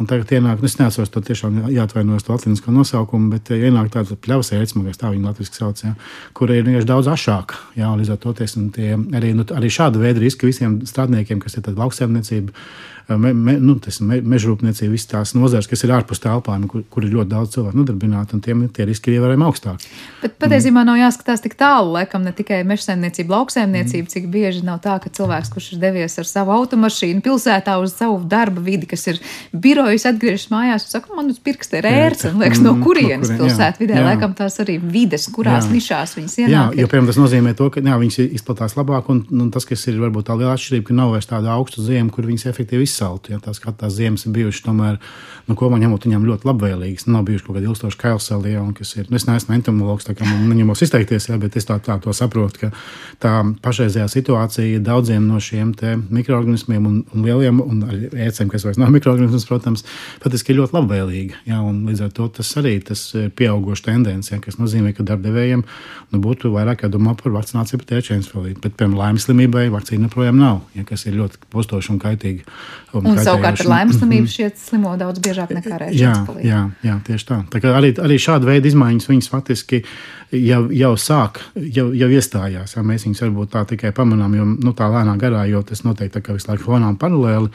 [0.02, 4.18] Un tagad ienāk, nu, es neatceros to tiešām jāatvainojas to latviešu nosaukumu, bet ienāk tāda
[4.20, 5.94] pļavas ēce, man liekas, tā viņa latviešu sauc, ja,
[6.36, 7.60] kur ir vienkārši daudz ašāka.
[7.80, 11.70] Jā, līdz ar to tie, arī, nu, arī šāda veida riski visiem strādniekiem, kas ir
[11.78, 12.58] lauksēmniecība
[13.08, 13.76] me, me, nu,
[14.08, 17.80] me, mežrūpniecība, visas tās nozares, kas ir ārpus telpām, kur, kur ir ļoti daudz cilvēku
[17.80, 19.92] nodarbināti, un tiem tie riski ir ievērojami augstāki.
[20.22, 20.90] Bet patiesībā mm.
[20.92, 24.14] nav jāskatās tik tālu, laikam, ne tikai mežsaimniecība, lauksaimniecība, mm.
[24.16, 28.20] cik bieži nav tā, ka cilvēks, kurš ir devies ar savu automašīnu pilsētā uz savu
[28.30, 29.22] darba vidi, kas ir
[29.54, 33.38] birojas, atgriežas mājās un saka, man uz pirksta ir ērts, un liekas, no kurienes mm,
[33.38, 35.74] no pilsētvidē, laikam tās arī vides, kurās jā.
[35.76, 36.54] nišās viņas ienāk.
[36.54, 39.86] Jā, jo, piemēram, tas nozīmē to, ka jā, viņas izplatās labāk, un, un tas, kas
[39.92, 43.34] ir varbūt tā liela atšķirība, ka nav vairs tāda augsta ziema, kur viņas efektīvi izsaltu.
[43.34, 45.00] Ja, tās, tās ziemas ir bijušas tomēr,
[45.50, 47.08] nu, ko man ņemot, viņām ļoti labvēlīgas.
[47.12, 50.28] Nav bijuši kaut kādi ilgstoši kailsali, ja, kas ir, nu, es neesmu entomologs, tā kā
[50.28, 52.72] man neņemos izteikties, ja, bet es tā, tā to saprotu, ka
[53.24, 54.23] tā pašreizējā situācija
[54.84, 55.74] daudziem no šiem
[56.14, 57.82] mikroorganismiem un, un lieliem, un
[58.12, 59.86] ēcēm, kas vairs nav mikroorganisms, protams,
[60.24, 61.42] patiesībā ir ļoti labvēlīga.
[61.50, 65.64] Ja, līdz ar to tas arī tas ir pieauguša tendence, ja, kas nozīmē, ka darbdevējiem
[65.66, 68.60] nu, būtu vairāk jādomā par vakcināciju pret ēčēnsfelīti.
[68.64, 72.48] Bet, piemēram, laimes slimībai vakcīna joprojām nav, ja, kas ir ļoti postoša un kaitīga.
[72.94, 76.02] Un, un savukārt ar laimes slimību šie slimo daudz biežāk nekā reizes.
[76.02, 77.40] Jā, jā, jā, tieši tā.
[77.54, 79.84] tā arī, arī šāda veida izmaiņas viņas faktiski
[80.34, 82.76] jau, jau sāk, jau, jau iestājās.
[82.78, 86.14] Ja, mēs viņus varbūt tā tikai pamanām, jo nu, tā lēnā garā, jo tas notiek
[86.30, 87.52] visu laiku fonā paralēli.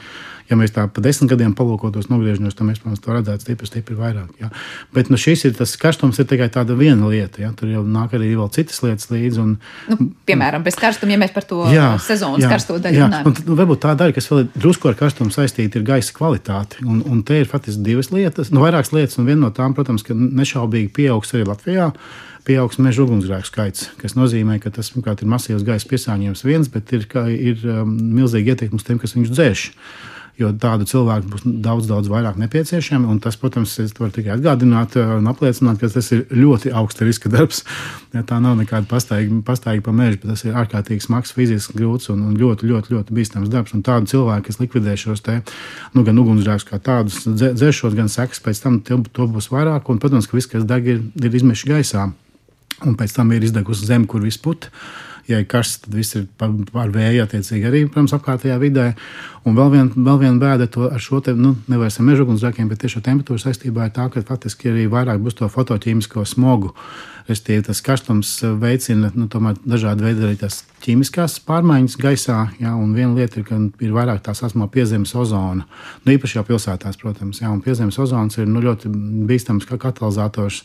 [0.49, 3.97] Ja mēs tā pa desmit gadiem palūkotos, nogriežamies, tad mēs, protams, to redzētu stipri, stipri
[3.99, 4.31] vairāk.
[4.41, 4.47] Ja.
[4.95, 7.43] Bet nu, šis ir tas karstums, ir tikai tāda viena lieta.
[7.43, 7.51] Ja.
[7.53, 9.43] Tur jau nāk arī vēl citas lietas līdzi.
[9.43, 9.51] Un,
[9.91, 13.29] nu, piemēram, bez karstuma, ja mēs par to jā, sezonas jā, karsto daļu runājam.
[13.29, 16.81] Tad, nu, varbūt tā daļa, kas vēl ir drusku ar karstumu saistīta, ir gaisa kvalitāte.
[16.81, 20.07] Un, un te ir faktiski divas lietas, nu, vairākas lietas, un viena no tām, protams,
[20.07, 21.91] ka nešaubīgi pieaugs arī Latvijā
[22.47, 26.93] pieaugs meža ugunsgrēku skaits, kas nozīmē, ka tas pirmkārt ir masīvs gaisa piesārņojums viens, bet
[26.95, 29.67] ir, ir um, milzīgi ietekmi uz tiem, kas viņus dzēš
[30.39, 33.17] jo tādu cilvēku būs daudz, daudz vairāk nepieciešami.
[33.23, 37.63] Tas, protams, es varu tikai atgādināt un apliecināt, ka tas ir ļoti augsta riska darbs.
[38.09, 42.23] Ja tā nav nekāda pastāvīga pa mežu, bet tas ir ārkārtīgi smags, fiziski grūts un,
[42.25, 43.75] un ļoti, ļoti, ļoti bīstams darbs.
[43.77, 45.35] Un tādu cilvēku, kas likvidē šos te,
[45.93, 49.93] nu, gan ugunsgrēkus kā tādus, dzēšot, gan sekas pēc tam, to būs vairāk.
[49.93, 52.07] Un, protams, ka viss, kas deg, ir, ir izmeši gaisā.
[52.87, 56.25] Un pēc tam ir izdegusi zeme, kur viss putekļi ja ir karsts, tad viss ir
[56.39, 58.87] par vēju, attiecīgi arī, protams, apkārtējā vidē.
[59.47, 62.99] Un vēl viena vēl vien bēda ar šo te, nu, nevis ar mežugunsgrēkiem, bet tieši
[62.99, 66.73] ar temperatūru saistībā ir tā, ka faktiski arī vairāk būs to fotoķīmisko smogu.
[67.29, 73.11] Restīvi, tas karstums veicina nu, dažādu veidu arī tās ķīmiskās pārmaiņas gaisā, jā, un viena
[73.17, 75.65] lieta ir, ka ir vairāk tā saucamā piezemes ozona.
[76.05, 78.91] Nu, īpaši jau pilsētās, protams, jā, un piezemes ozons ir nu, ļoti
[79.29, 80.61] bīstams kā katalizators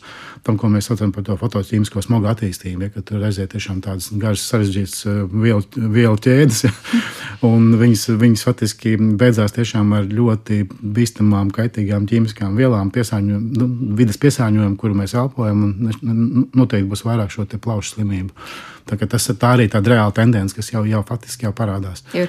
[0.47, 4.09] tam, ko mēs saucam par to fotoķīmisko smogu attīstību, ja, kad tur reizē tiešām tādas
[4.21, 6.73] garas sarežģītas vielu, vielu ķēdes, ja,
[7.51, 10.63] un viņas, viņas faktiski beidzās tiešām ar ļoti
[10.95, 17.33] bīstamām, kaitīgām ķīmiskām vielām, piesārņojumu, nu, vidas piesārņojumu, kuru mēs elpojam, un noteikti būs vairāk
[17.33, 18.33] šo plaušu slimību.
[18.85, 22.03] Tā, tas ir tā arī tāda reāla tendence, kas jau, jau faktiski jau parādās.
[22.13, 22.27] Jau.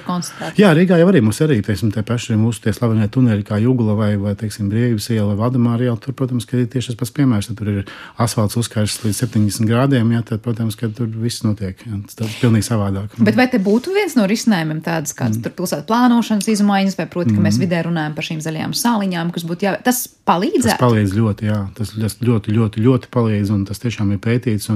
[0.57, 3.93] Jā, Rīgā jau arī mums arī teiksim, tie paši mūsu tie slavenie tuneļi, kā Jugla
[3.97, 5.99] vai, vai teiksim, Brīvības iela vai Vadamāra iela.
[6.01, 7.51] Tur, protams, ir tieši tas pats piemērs.
[7.57, 11.77] Tur ir asfalts uzkarsts līdz 70 grādiem, jā, tad, protams, ka tur viss notiek.
[11.85, 13.13] Jā, tas pilnīgi savādāk.
[13.21, 15.53] Bet vai te būtu viens no risinājumiem tāds, kāds mm.
[15.61, 17.45] pilsētu plānošanas izmaiņas, vai, proti, ka mm.
[17.51, 20.73] mēs vidē runājam par šīm zaļajām sāliņām, kas būtu jā, tas palīdzētu?
[20.73, 24.69] Tas palīdz ļoti, jā, tas ļoti, ļoti, ļoti, ļoti palīdz, un tas tiešām ir pētīts.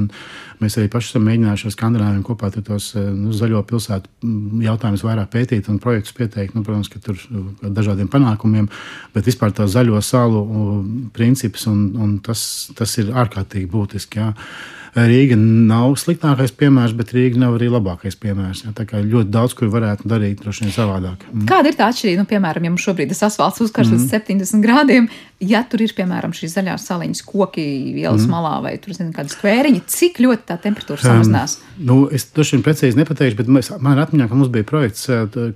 [0.61, 5.05] Mēs arī paši esam mēģinājuši ar skandināviem kopā tos eh, nu, zaļo pilsētu mm, jautājumus
[5.07, 6.57] vairāk pētīt un projektus pieteikt.
[6.57, 7.17] Nu, protams, ka tur
[7.63, 8.69] ar dažādiem panākumiem,
[9.15, 10.43] bet vispār tā zaļo salu
[11.15, 12.43] princips un, un tas,
[12.77, 14.21] tas ir ārkārtīgi būtiski.
[14.21, 14.33] Jā.
[14.91, 18.65] Rīga nav sliktākais piemērs, bet Rīga nav arī labākais piemērs.
[18.65, 21.23] Jā, tā kā ļoti daudz, kur varētu darīt, droši vien savādāk.
[21.31, 21.45] Mm.
[21.47, 22.19] Kāda ir tā atšķirība?
[22.19, 24.01] Nu, piemēram, ja mums šobrīd tas asfalts uzkarst mm.
[24.01, 25.07] uz 70 grādiem,
[25.39, 27.63] ja tur ir, piemēram, šīs zaļās saliņas koki
[28.01, 28.33] ielas mm.
[28.35, 31.55] malā vai tur, zinu, kādas kvēriņi, cik ļoti tā temperatūra samazinās?
[31.61, 34.67] Um, nu, es droši vien precīzi nepateikšu, bet mēs, man ir atmiņā, ka mums bija
[34.67, 35.07] projekts,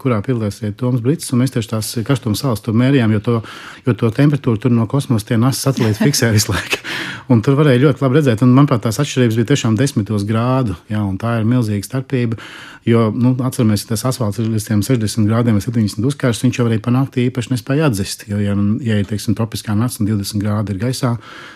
[0.02, 3.38] kurā piedalījās Toms Brits, un mēs tieši tās karstuma salas tur mērījām, jo to,
[3.84, 6.82] jo to temperatūru tur no kosmosa tie NASA satelīti fiksē visu laiku.
[7.34, 10.76] Un tur varēja ļoti labi redzēt, un manuprāt, tās atšķirības bija tiešām desmitos grādu.
[10.92, 12.38] Jā, tā ir milzīga starpība.
[12.86, 16.78] Jo, nu, atceramies, tas asfalts ir līdz 60 grādiem vai 70 uzkārs, viņš jau arī
[16.86, 18.28] panākt īpaši nespēja atzist.
[18.30, 18.54] Jo, ja,
[18.86, 21.16] ja ir teiksim, tropiskā nakts un 20 grādi ir gaisā,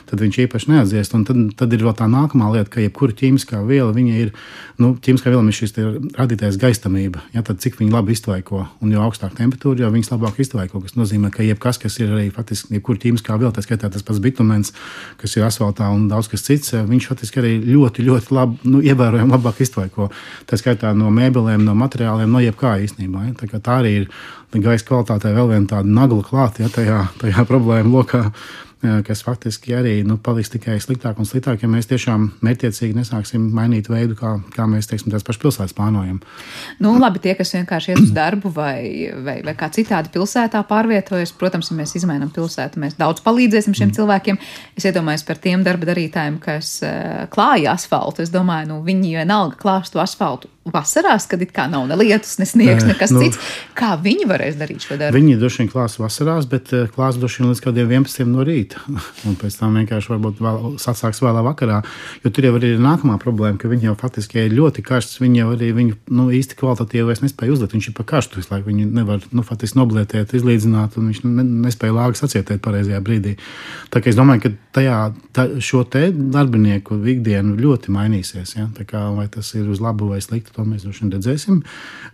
[0.10, 1.14] tad viņš īpaši neatdziest.
[1.14, 4.34] Un tad, tad ir vēl tā nākamā lieta, ka jebkura ķīmiskā viela ir,
[4.82, 5.78] nu, ķīmiskā viela ir šis
[6.18, 7.22] radītais gaistamība.
[7.38, 10.82] Ja, tad cik viņi labi iztvaiko, un jo augstāka temperatūra, jo viņas labāk iztvaiko.
[10.82, 14.18] Tas nozīmē, ka jebkas, kas ir arī faktiski jebkura ķīmiskā viela, tā skaitā tas pats
[14.24, 14.74] bitumens,
[15.22, 19.36] kas ir asfaltā un daudz kas cits, viņš faktiski arī ļoti, ļoti labi, nu, ievērojami
[19.36, 20.10] labāk iztvaiko.
[20.50, 23.28] Tā skaitā no mēbelēm, no materiāliem, no jebkā īstenībā.
[23.28, 23.36] Ja?
[23.40, 24.10] Tā, tā arī ir
[24.64, 28.26] gaisa kvalitātei vēl viena tāda nagla klāta ja, tajā, tajā problēmu lokā.
[28.80, 33.90] Kas faktiski arī nu, paliks tikai sliktāk un sliktāk, ja mēs tiešām mērķiecīgi nesāksim mainīt
[33.92, 36.22] veidu, kā, kā mēs teiksim, tās pašas pilsētas plānojam.
[36.80, 41.36] Nu, labi, tie, kas vienkārši iet uz darbu vai, vai, vai kā citādi pilsētā pārvietojas,
[41.36, 43.98] protams, ja mēs izmainām pilsētu, mēs daudz palīdzēsim šiem mm.
[44.00, 44.40] cilvēkiem.
[44.80, 48.24] Es iedomājos par tiem darba darītājiem, kas uh, klāja asfaltu.
[48.24, 52.46] Es domāju, nu, viņi vienalga klāstu asfaltu vasarās, kad it kā nav ne lietus, ne
[52.46, 53.40] sniegs, nekas nu, cits.
[53.78, 55.18] Kā viņi varēs darīt šo darbu?
[55.18, 58.69] Viņi droši vien klās vasarās, bet klās droši vien līdz kādiem 11 no rīta.
[59.28, 61.82] Un pēc tam vienkārši varbūt vēl sasāks vēlā vakarā.
[62.24, 65.22] Jo tur jau ir nākamā problēma, ka viņi jau faktiski ir ļoti karsts.
[65.24, 67.76] Viņi jau arī viņu nu, īsti kvalitatīvi vairs nespēja uzlikt.
[67.78, 68.70] Viņš ir pa karstu visu laiku.
[68.72, 73.36] Viņu nevar nu, faktiski noblētēt, izlīdzināt, un viņš ne, nespēja lāgas atsietēt pareizajā brīdī.
[73.94, 74.98] Tā kā es domāju, ka tajā,
[75.36, 78.56] tā, šo te darbinieku ikdienu ļoti mainīsies.
[78.58, 78.68] Ja?
[78.90, 81.62] Kā, vai tas ir uz labu vai sliktu, to mēs droši vien redzēsim,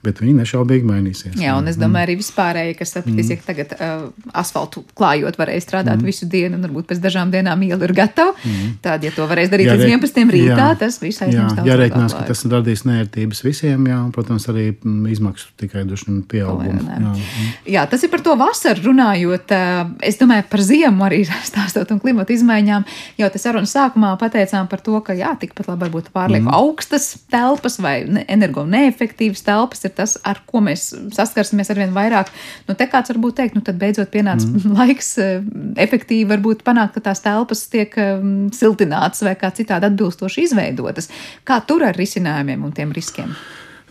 [0.06, 1.38] bet viņi nešaubīgi mainīsies.
[1.42, 3.34] Jā, un es domāju, arī vispārēji, kas sapratīs, mm.
[3.34, 4.06] ja tagad uh,
[4.42, 6.10] asfaltu klājot varēja strādāt mm.
[6.10, 8.76] visu dienu, un varbūt pēc dažām dienām iela ir gatava, mm.
[8.86, 10.34] tad, ja to varēs darīt jā, līdz 11.
[10.36, 11.70] rītā, jā, tas viss aizņems daudz.
[11.72, 16.84] Jārēķinās, ka tas radīs nērtības visiem, jā, un, protams, arī mm, izmaksu tikai duši pieaugumu.
[16.84, 17.00] Jā.
[17.00, 17.50] Mm.
[17.78, 19.56] jā, tas ir par to vasaru runājot.
[19.56, 22.86] Uh, es domāju, par ziemu arī stāstot un klimatu izmaiņām.
[23.22, 26.56] Jau tas sarunas sākumā pateicām par to, ka jā, tikpat labi varbūt pārlieku mm.
[26.56, 27.98] augstas telpas vai
[28.32, 32.32] energo neefektīvas telpas ir tas, ar ko mēs saskarsimies arvien vairāk.
[32.70, 34.76] Nu, te kāds varbūt teikt, nu tad beidzot pienāca mm.
[34.80, 35.46] laiks eh,
[35.86, 41.10] efektīvi varbūt panākt, ka tās telpas tiek um, siltinātas vai kā citādi atbilstoši izveidotas.
[41.48, 43.34] Kā tur ar risinājumiem un tiem riskiem?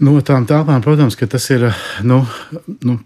[0.02, 1.68] No tām telpām, protams, tas ir
[2.02, 2.24] nu,
[2.82, 2.96] nu,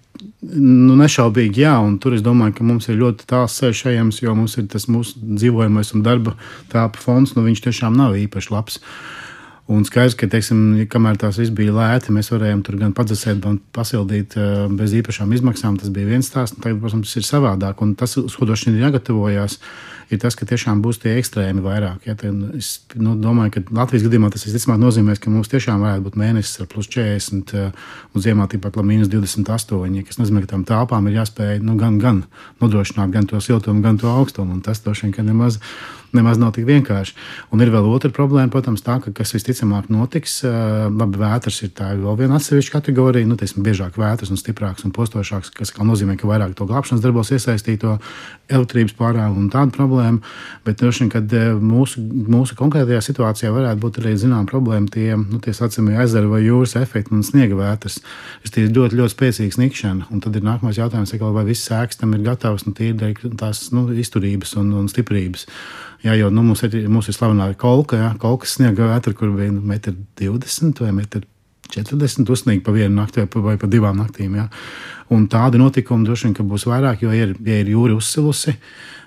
[0.41, 4.33] nu, nešaubīgi jā, un tur es domāju, ka mums ir ļoti tāls ceļš ejams, jo
[4.35, 6.33] mums ir tas mūsu dzīvojamais un darba
[6.73, 8.81] telpu fonds, nu viņš tiešām nav īpaši labs.
[8.81, 9.19] Uh,
[9.69, 13.59] Un skaidrs, ka, teiksim, kamēr tās viss bija lēti, mēs varējām tur gan padzesēt, gan
[13.77, 15.77] pasildīt uh, bez īpašām izmaksām.
[15.77, 17.83] Tas bija viens stāsts, un tagad, protams, ir savādāk.
[17.85, 19.59] Un tas, uz ko droši vien ir jāgatavojas,
[20.09, 22.09] ir tas, ka tiešām būs tie ekstrēmi vairāk.
[22.09, 22.17] Ja?
[22.17, 26.17] Tad es nu, domāju, ka Latvijas gadījumā tas visticamāk nozīmē, ka mums tiešām varētu būt
[26.25, 30.09] mēnesis ar plus 40 uh, un ziemā tikpat labi mīnus 28.
[30.09, 32.25] Tas nozīmē, ka tām telpām ir jāspēj nu, gan, gan
[32.65, 34.57] nodrošināt gan to siltumu, gan to augstumu.
[34.57, 35.61] Un tas droši vien nemaz
[36.17, 37.15] nemaz nav tik vienkārši.
[37.53, 40.41] Un ir vēl otra problēma, protams, tā, ka kas visticamāk notiks.
[40.45, 44.95] Labi, vētras ir tā vēl viena atsevišķa kategorija, nu, teiksim, biežāk vētras un stiprāks un
[44.97, 47.99] postošāks, kas nozīmē, ka vairāk to glābšanas darbos iesaistīto
[48.49, 50.23] elektrības pārāvumu un tādu problēmu.
[50.67, 55.41] Bet droši vien, kad mūsu, mūsu konkrētajā situācijā varētu būt arī zinām problēma tie, nu,
[55.45, 58.01] tie sacījumi ezera vai jūras efekti un sniega vētras.
[58.45, 60.09] Tas ir ļoti, ļoti spēcīgs nikšana.
[60.15, 63.89] Un tad ir nākamais jautājums, vai viss sēks tam ir gatavs nu, tīri tās nu,
[63.93, 65.49] izturības un, un stiprības.
[66.05, 69.51] Jā, jo nu, mums, ir, mums ir slavenā kolka, jā, kolkas sniega vētra, kur bija
[69.51, 73.99] nu, 1,20 m vai 1,40 m uzsnīgi pa vienu nakti vai pa, vai pa divām
[73.99, 74.37] naktīm.
[74.39, 74.47] Jā.
[75.15, 78.57] Un tādi notikumi droši vien būs vairāk, jo ir, ja ir jūra uzsilusi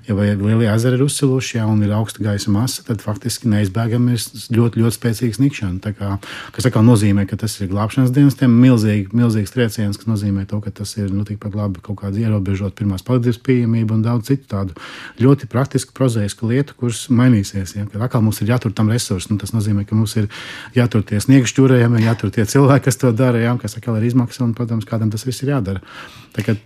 [0.08, 4.24] ja lielie ezeri ir uzsiluši ja, ir augsta gaisa masa, tad faktiski neizbēgami ir
[4.56, 5.94] ļoti, ļoti spēcīga snikšana.
[5.98, 6.16] Kā,
[6.56, 10.74] kas atkal nozīmē, ka tas ir glābšanas dienestiem milzīgi, milzīgs trieciens, kas nozīmē to, ka
[10.82, 14.78] tas ir nu, tikpat labi kaut kāda ierobežot pirmās palīdzības pieejamība un daudz citu tādu
[15.22, 17.76] ļoti praktisku, prozēisku lietu, kuras mainīsies.
[17.78, 17.86] Ja.
[17.92, 20.32] Kad atkal mums ir jātur tam resursi, nu, tas nozīmē, ka mums ir
[20.78, 24.56] jātur tie sniegšķūrējumi, jātur tie cilvēki, kas to dara, ja, kas atkal ir izmaksas un,
[24.58, 25.84] protams, kādam tas viss ir jādara.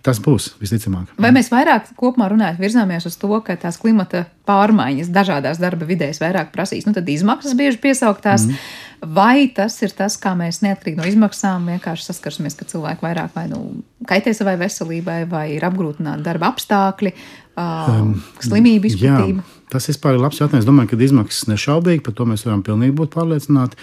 [0.06, 1.10] Tas būs visticamāk.
[1.18, 6.20] Vai mēs vairāk kopumā runājam, virzāmies uz to, ka tās klimata pārmaiņas dažādās darba vidēs
[6.22, 8.46] vairāk prasīs, nu tad izmaksas bieži piesauktās.
[8.46, 8.60] Mm.
[9.16, 13.48] Vai tas ir tas, kā mēs neatkarīgi no izmaksām vienkārši saskarsimies, ka cilvēki vairāk vai
[13.50, 13.60] nu
[14.06, 17.12] kaitē savai veselībai, vai ir apgrūtināti darba apstākļi,
[17.58, 18.14] um,
[18.46, 19.42] slimību izplatība?
[19.42, 19.55] Jā.
[19.72, 20.62] Tas vispār ir labs jautājums.
[20.62, 23.80] Es domāju, ka izmaksas nešaubīgi, par to mēs varam pilnīgi būt pārliecināti.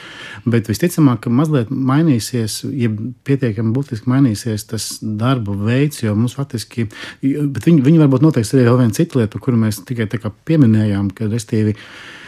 [0.47, 2.91] Bet visticamāk, ka mazliet mainīsies, ja
[3.27, 6.87] pietiekami būtiski mainīsies tas darba veids, jo mums faktiski,
[7.21, 10.07] bet viņi, viņi varbūt noteiks arī vēl vienu citu lietu, kuru mēs tikai
[10.47, 11.75] pieminējām, ka restīvi.
[11.75, 12.22] Eh,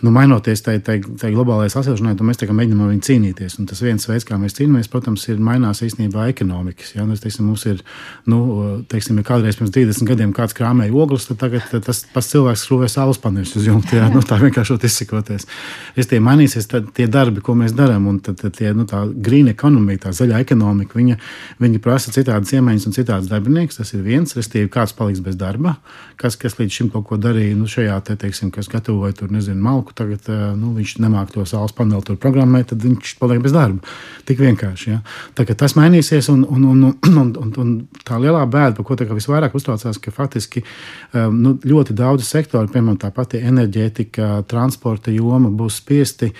[0.00, 3.56] nu, mainoties tai, tai, tai globālajai sasilšanai, tad mēs mēģinām ar viņu cīnīties.
[3.58, 6.92] Un tas viens veids, kā mēs cīnāmies, protams, ir mainās īstenībā ekonomikas.
[6.94, 7.06] Ja?
[7.08, 7.80] Nu, teiksim, mums ir,
[8.30, 8.38] nu,
[8.86, 12.90] teiksim, ja kādreiz pirms 30 gadiem kāds krāmēja ogles, tad tagad tas pats cilvēks skrūvē
[12.92, 13.98] saules paneļus uz jumta.
[13.98, 14.06] Ja?
[14.12, 15.48] Nu, tā vienkārši izsakoties.
[15.98, 19.02] Es tie mainīsies tad, tie darbi, ko mēs darām, un tad, tad tie, nu, tā
[19.10, 21.18] green ekonomika, tā zaļā ekonomika, viņa,
[21.62, 23.80] viņa prasa citādas iemaņas un citādas darbiniekus.
[23.80, 25.76] Tas ir viens, respektīvi, kāds paliks bez darba,
[26.20, 29.55] kas, kas līdz šim kaut ko darīja, nu, šajā te, teiksim, kas gatavoja tur, nezinu,
[29.56, 33.52] nezinu, malku, tagad nu, viņš nemāk to saules paneli tur programmēt, tad viņš paliek bez
[33.52, 33.80] darba.
[34.26, 34.90] Tik vienkārši.
[34.90, 35.00] Ja?
[35.34, 37.72] Tā, tas mainīsies, un, un, un, un, un, un
[38.04, 40.62] tā lielā bēda, par ko visvairāk uztraucās, ka faktiski
[41.12, 46.32] nu, ļoti daudz sektoru, piemēram, tā pati enerģētika, transporta joma būs spiesti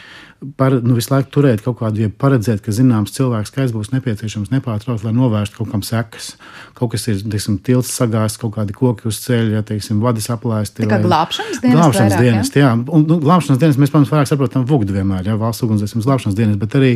[0.56, 4.50] par, nu, visu laiku turēt kaut kādu, ja paredzēt, ka zināms cilvēks skaits būs nepieciešams
[4.52, 6.34] nepārtraukti, lai novērstu kaut kam sekas.
[6.76, 10.84] Kaut kas ir, teiksim, tilts sagāzts, kaut kādi koki uz ceļa, ja, teiksim, vadis aplēsti.
[10.84, 11.80] Tā kā glābšanas dienas.
[11.80, 12.68] Glābšanas vairāk, dienas, jā.
[12.68, 12.74] jā.
[12.76, 16.60] Un, nu, glābšanas dienas mēs, protams, vairāk saprotam vugdu vienmēr, ja valsts ugunsdzēsības glābšanas dienas,
[16.60, 16.92] bet arī,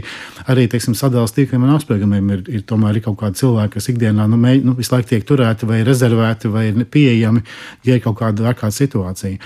[0.53, 4.29] arī teiksim, sadalās tīkliem un apspriegumiem ir, ir tomēr ir kaut kādi cilvēki, kas ikdienā
[4.31, 7.45] nu, mēģ, nu, visu laiku tiek turēti vai rezervēti vai ir pieejami,
[7.89, 9.41] ja ir kaut kāda ārkārtas situācija.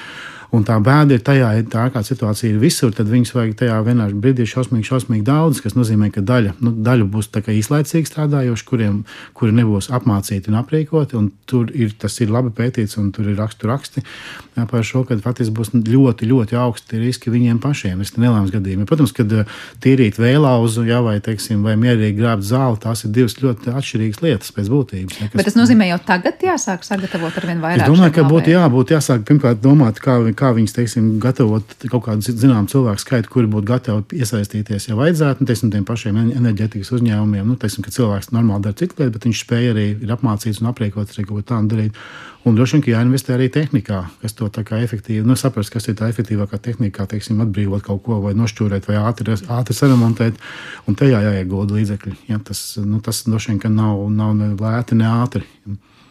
[0.54, 4.06] Un tā bēda ir tajā, tā kā situācija ir visur, tad viņus vajag tajā vienā
[4.12, 9.00] brīdī šausmīgi, šausmīgi daudz, kas nozīmē, ka daļa, nu, daļa būs īslaicīgi strādājoši, kuriem
[9.34, 11.18] kuri nebūs apmācīti un aprīkoti.
[11.18, 15.02] Un tur ir, tas ir labi pētīts, un tur ir rakstu raksti jā, par šo,
[15.08, 18.02] ka faktiski būs ļoti, ļoti augsti riski viņiem pašiem.
[18.04, 18.86] Es nelēmu gadījumā.
[18.88, 19.50] Protams, kad eh,
[19.84, 24.54] tīrīt vēlauzu, jā, vai, teiksim, vai mierīgi grābt zāli, tās ir divas ļoti atšķirīgas lietas
[24.54, 25.18] pēc būtības.
[25.20, 27.86] Jā, kas, Bet tas nozīmē jau tagad jāsāk sagatavot ar vien vairāk.
[27.86, 32.04] Es domāju, ka būtu jābūt jāsāk pirmkārt domāt, kā, kā kā viņas teiksim, gatavot kaut
[32.06, 36.92] kādu zināmu cilvēku skaitu, kuri būtu gatavi iesaistīties, ja vajadzētu, nu, teiksim, tiem pašiem enerģētikas
[36.98, 37.48] uzņēmumiem.
[37.48, 40.70] Nu, teiksim, ka cilvēks normāli dara citu lietu, bet viņš spēja arī ir apmācīts un
[40.72, 42.00] aprīkots arī kaut ko tādu darīt.
[42.44, 45.88] Un droši vien, ka jāinvestē arī tehnikā, kas to tā kā efektīvi, nu, saprast, kas
[45.88, 50.36] ir tā efektīvākā tehnika, teiksim, atbrīvot kaut ko vai nošķūrēt vai ātri, ātri saremontēt.
[50.84, 52.18] Un tajā jāiegulda līdzekļi.
[52.28, 55.46] Ja, tas, nu, tas droši vien, ka nav, nav ne lēti, ne ātri.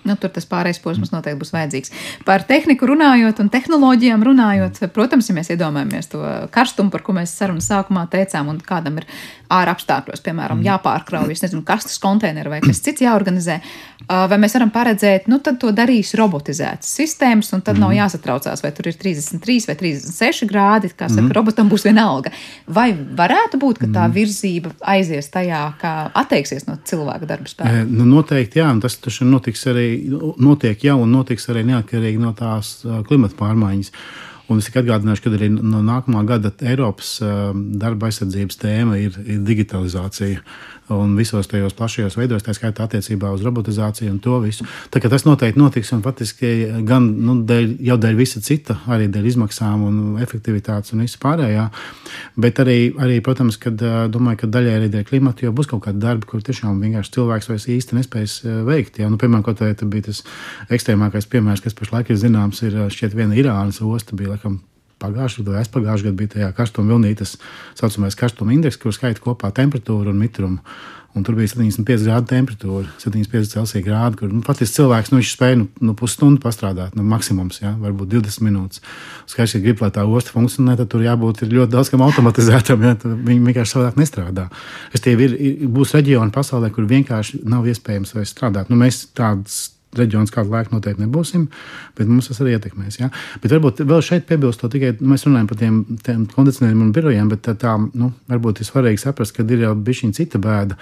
[0.04, 1.93] Nu, tur tas pārējais posms noteikti būs vajadzīgs.
[2.28, 6.24] Par tehniku runājot un tehnoloģijām runājot, protams, ja mēs iedomājamies to
[6.54, 9.08] karstumu, par ko mēs sarunas sākumā teicām, un kādam ir
[9.54, 10.68] ārā apstākļos, piemēram, mm.
[10.68, 13.60] jāpārkraujas, nezinu, kastes konteineru vai kas cits jāorganizē,
[14.08, 17.84] vai mēs varam paredzēt, nu, tad to darīs robotizētas sistēmas, un tad mm.
[17.86, 21.36] nav jāsatraucās, vai tur ir 33 vai 36 grādi, kā saka, mm.
[21.38, 22.34] robotam būs viena alga.
[22.68, 25.93] Vai varētu būt, ka tā virzība aizies tajā, kā
[26.24, 27.86] atteiksies no cilvēka darba spēka?
[27.89, 29.88] Nu, noteikti, jā, un tas taču notiks arī
[30.41, 33.93] notiek jau un notiks arī neatkarīgi no tās klimata pārmaiņas.
[34.52, 37.16] Un es tikai atgādināšu, ka arī no nākamā gada Eiropas
[37.80, 40.41] darba aizsardzības tēma ir, ir digitalizācija
[40.91, 44.65] un visos tajos plašajos veidos, tā skaitā attiecībā uz robotizāciju un to visu.
[44.91, 49.29] Tā, tas noteikti notiks un patiesībā gan nu, dēļ, jau dēļ visa cita, arī dēļ
[49.31, 51.69] izmaksām un efektivitātes un visu pārējā.
[52.36, 53.79] Bet arī, arī protams, kad,
[54.11, 57.49] domāju, ka daļai arī dēļ klimata, jo būs kaut kāda darba, kur tiešām vienkārši cilvēks
[57.51, 58.99] vairs īsti nespēs veikt.
[58.99, 59.11] Ja?
[59.13, 60.23] Nu, piemēram, kaut kā bija tas
[60.73, 64.61] ekstrēmākais piemērs, kas pašlaik ir zināms, ir šķiet viena Irānas osta, bija laikam
[65.04, 67.38] pagājušā gada, aizpagājušā gada bija tajā karstuma vilnī, tas
[67.80, 70.62] saucamais karstuma indeks, kur skaita kopā temperatūru un mitrumu.
[71.14, 75.60] Un tur bija 75 grādu temperatūra, 75 Celsija grādi, kur nu, patiesībā cilvēks nu, spēja
[75.60, 78.82] nu, nu, pusstundu pastrādāt, nu, maksimums, ja, varbūt 20 minūtes.
[79.30, 82.88] Skaidrs, ja grib, lai tā osta funkcionē, tad tur jābūt ļoti daudz kam automatizētam.
[82.88, 84.47] Ja, viņi vienkārši savādāk nestrādā.
[84.89, 88.74] Es tie ir, ir, būs reģioni pasaulē, kur vienkārši nav iespējams strādāt.
[88.74, 89.68] Nu, mēs tādas
[89.98, 91.48] reģions kādu laiku noteikti nebūsim,
[91.98, 93.00] bet mums tas arī ietekmēs.
[93.02, 93.10] Ja?
[93.44, 95.82] Bet varbūt vēl šeit piebilstot tikai, nu, mēs runājam par tiem,
[96.36, 100.20] kondicionieriem un birojiem, bet tā, tā nu, varbūt ir svarīgi saprast, ka ir jau bišķiņa
[100.20, 100.80] cita bēda,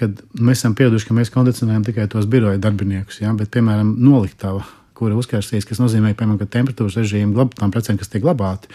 [0.00, 3.34] kad mēs esam pieraduši, ka mēs kondicionējam tikai tos biroja darbiniekus, ja?
[3.36, 4.66] bet, piemēram, noliktava
[5.00, 8.68] kura uzkarsīs, kas nozīmē, piemēram, ka temperatūras režīmu tām precēm, kas tiek glabāti,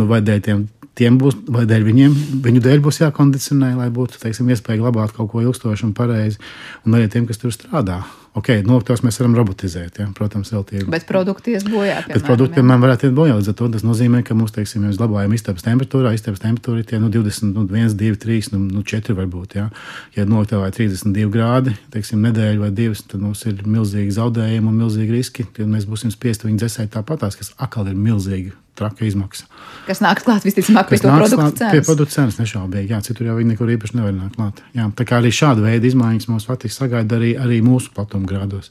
[0.00, 0.64] nu, vai dēļ tiem,
[0.98, 5.30] tiem būs, vai dēļ viņiem, viņu dēļ būs jākondicionē, lai būtu, teiksim, iespēja glabāt kaut
[5.32, 6.40] ko ilgstošu un pareizi,
[6.84, 8.02] un arī tiem, kas tur strādā.
[8.38, 10.82] Ok, nokļūs mēs varam robotizēt, ja, protams, vēl tie.
[10.86, 11.96] Bet produkti ies bojā.
[12.04, 13.38] Piemēram, Bet produkti, piemēram, varētu iet bojā.
[13.40, 16.86] Līdz ar to tas nozīmē, ka mums, teiksim, mēs glabājam istabas temperatūrā, istabas temperatūra ir
[16.86, 19.58] tie nu, 20, nu, 1, 2, 3, nu, nu 4 varbūt.
[19.58, 19.66] Ja,
[20.14, 25.18] ja nokļūs 32 grādi, teiksim, nedēļu vai divas, tad mums ir milzīgi zaudējumi un milzīgi
[25.18, 25.50] riski.
[25.58, 29.46] Tad mēs būsim spiesti viņu dzēsēt tāpatās, kas atkal ir milzīgi traka izmaksa.
[29.86, 31.72] Kas nāks klāt visticamāk pie to produktu cenas?
[31.74, 34.62] Pie produktu cenas nešaubīgi, jā, citur jau viņi nekur īpaši nevar nākt klāt.
[34.76, 38.70] Jā, tā kā arī šāda veida izmaiņas mums faktiski sagaida arī, arī mūsu platuma grādos.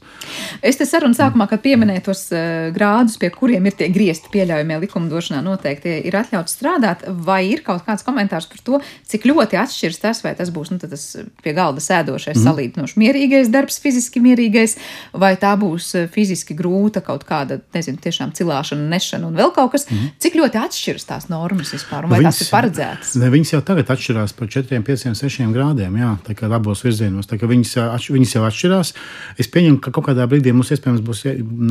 [0.62, 4.80] Es te sarunu sākumā, kad pieminēju tos uh, grādus, pie kuriem ir tie griezti pieļaujamie
[4.86, 8.80] likumdošanā noteikti ir atļauts strādāt, vai ir kaut kāds komentārs par to,
[9.10, 11.04] cik ļoti atšķirs tas, vai tas būs nu, tas
[11.44, 12.46] pie galda sēdošais, mm.
[12.46, 14.76] salīdzinoši mierīgais darbs, fiziski mierīgais,
[15.12, 19.74] vai tā būs eh, fiziski grūta kaut kāda, nezinu, tiešām cilāšana, nešana un vēl kaut
[19.74, 19.89] kas.
[19.90, 19.96] Mm.
[19.96, 20.10] -hmm.
[20.22, 23.14] Cik ļoti atšķiras tās normas vispār, un vai viņas, tās ir paredzētas?
[23.20, 27.26] Ne, viņas jau tagad atšķirās par 4, 5, 6 grādiem, jā, tā kā abos virzienos.
[27.26, 28.94] Tā kā viņas, atš, viņas jau atšķirās.
[29.38, 31.24] Es pieņemu, ka kaut kādā brīdī mums iespējams būs,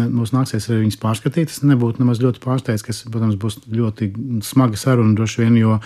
[0.09, 1.47] mums nāksies arī viņas pārskatīt.
[1.47, 4.11] Tas nebūtu nemaz ļoti pārsteigts, kas, protams, būs ļoti
[4.43, 5.79] smaga saruna droši vien, jo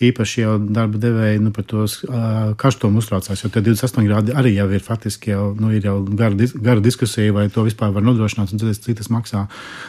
[0.00, 4.54] īpaši jau darba devēji nu, par tos uh, karstumu uztraucās, jo tie 28 grādi arī
[4.54, 8.02] jau ir faktiski jau, nu, ir jau gara, dis, gara diskusija, vai to vispār var
[8.02, 9.46] nodrošināt un cik tas maksā.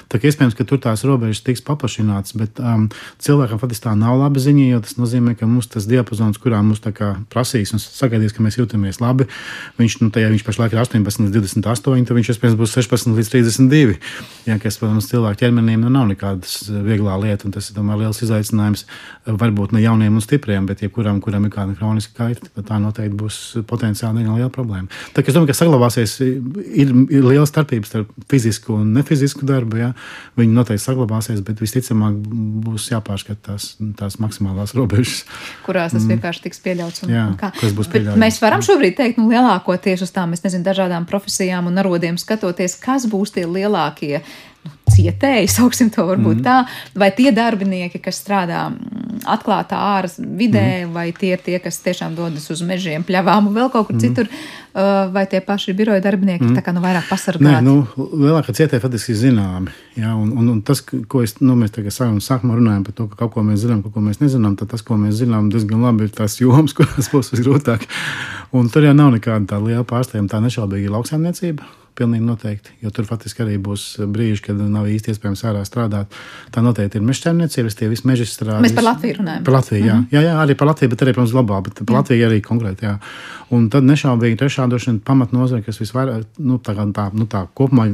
[0.09, 2.89] Tā kā iespējams, ka tur tās robežas tiks paplašinātas paplašināts, bet um,
[3.19, 6.81] cilvēkam faktiski tā nav laba ziņa, jo tas nozīmē, ka mums tas diapazons, kurā mums
[7.29, 9.27] prasīs un sagaidīs, ka mēs jūtamies labi,
[9.77, 13.31] viņš, nu, tajā, viņš pašlaik ir 18 līdz 28, tad viņš iespējams būs 16 līdz
[13.31, 13.97] 32.
[14.47, 18.21] Ja, kas, protams, cilvēku ķermenim nu, nav nekādas vieglā lieta, un tas ir tomēr liels
[18.23, 18.85] izaicinājums
[19.25, 23.39] varbūt ne jauniem un stipriem, bet jebkuram, kuram ir kāda kroniska kaita, tā noteikti būs
[23.69, 24.89] potenciāli liela problēma.
[25.13, 29.77] Tā, es domāju, ka saglabāsies, ir, ir liela starpība starp fizisku un nefizisku darbu.
[29.81, 29.91] Ja?
[30.39, 35.23] Viņi noteikti saglabāsies, bet visticamāk būs jāpārskata tās, tās maksimālās robežas.
[35.65, 36.13] Kurās tas mm.
[36.15, 37.05] vienkārši tiks pieļauts?
[37.05, 38.19] Un, jā, kas būs pieļauts?
[38.21, 42.77] Mēs varam šobrīd teikt, nu, lielākoties uz tām, es nezinu, dažādām profesijām un arodiem skatoties,
[42.81, 44.21] kas būs tie lielākie
[44.65, 46.45] nu, cietēji, sauksim to varbūt mm.
[46.45, 46.57] tā,
[46.97, 50.95] vai tie darbinieki, kas strādā mm, atklātā āras vidē, mm.
[50.95, 54.03] vai tie ir tie, kas tiešām dodas uz mežiem, pļavām un vēl kaut kur mm.
[54.03, 56.57] citur, uh, vai tie paši biroja darbinieki mm.
[56.57, 57.47] tā kā nu vairāk pasargāti?
[57.47, 61.57] Nē, nu, lielākā cietēji faktiski ir zināmi, jā, un, un, un tas, ko es, nu,
[61.59, 64.21] mēs tagad sākam, sākumā runājam par to, ka kaut ko mēs zinām, kaut ko mēs
[64.23, 67.87] nezinām, tad tas, ko mēs zinām, diezgan labi ir tās jomas, kurās būs visgrūtāk.
[68.57, 72.89] Un tur jau nav nekāda tā liela pārsteiguma, tā nešaubīgi ir lauksaimniecība Pilnīgi noteikti, jo
[72.95, 76.15] tur faktiski arī būs brīži, kad nav īsti iespējams ārā strādāt.
[76.55, 78.61] Tā noteikti ir mežķērniecības, tie visi meži strādā.
[78.63, 79.43] Mēs par Latviju runājam.
[79.47, 79.95] Par Latviju, jā.
[79.95, 80.15] Mm -hmm.
[80.15, 81.97] jā, jā, arī par Latviju, bet arī, protams, globāli, bet par jā.
[81.99, 82.97] Latviju arī konkrēti, jā.
[83.51, 87.89] Un tad nešaubīgi trešā droši vien pamatnozara, kas visvairāk, nu, tā, tā, nu, tā kopumā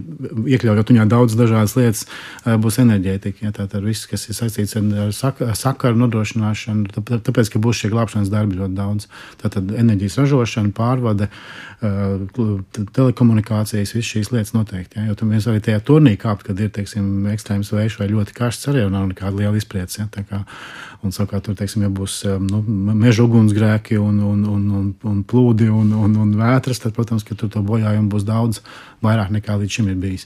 [0.46, 2.06] iekļaujot viņā daudz dažādas lietas,
[2.46, 3.46] būs enerģētika.
[3.46, 8.30] Ja, Tātad viss, kas ir saistīts ar sak sakaru nodrošināšanu, tāpēc, ka būs šie glābšanas
[8.30, 9.08] darbi ļoti daudz.
[9.42, 11.30] Tātad enerģijas ražošana, pārvade,
[12.98, 15.00] telekomunikācijas, visas šīs lietas noteikti.
[15.00, 18.36] Ja, jo tur mēs arī tajā turnī kāpjam, kad ir teiksim, ekstrēms vējš vai ļoti
[18.38, 20.02] karsts, arī nav nekāda liela izpriece.
[20.04, 20.42] Ja, kā,
[21.06, 22.64] un savukārt tur teiksim, ja būs nu,
[22.98, 27.38] meža ugunsgrēki un, un, un, un, un plūdi un, un, un vētras, tad, protams, ka
[27.38, 28.64] tur to bojājumu būs daudz
[29.04, 30.26] vairāk nekā līdz šim ir bijis.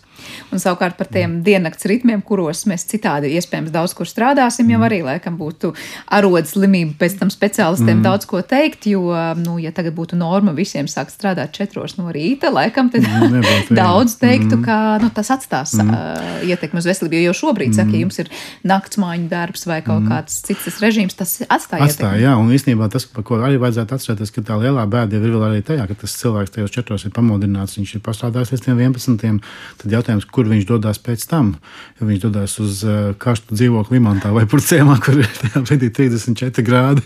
[0.54, 1.42] Un savukārt par tiem mm.
[1.44, 4.76] diennakts ritmiem, kuros mēs citādi iespējams daudz kur strādāsim, mm.
[4.76, 5.74] jau arī laikam būtu
[6.08, 8.06] arodas slimība pēc tam speciālistiem mm.
[8.06, 12.52] daudz ko teikt, jo, nu, ja tagad būtu norma visiem sākt strādāt četros no rīta,
[12.54, 14.64] laikam tad mm, nebūtu, daudz teiktu, mm.
[14.66, 15.92] ka nu, tas atstās mm.
[15.92, 17.78] uh, ietekmi uz veselību, jo šobrīd, mm.
[17.78, 18.32] saka, ja jums ir
[18.68, 20.12] naktsmāņu darbs vai kaut mm.
[20.12, 21.88] kāds cits režīms, tas atstāja.
[21.88, 25.28] Atstāja, jā, un īstenībā tas, par ko arī vajadzētu atcerēties, ka tā lielā bēda ir
[25.28, 29.40] vēl arī tajā, ka tas cilvēks tajos četros ir pamodināts, viņš ir pastrādājis līdz 11.
[29.84, 31.56] Tad jautājums, kur viņš dodas pēc tam?
[32.00, 32.84] Ja viņš dodas uz
[33.22, 37.06] karstu dzīvokli Limantā vai Purcēmā, kur ir tajā brīdī 34 grādi,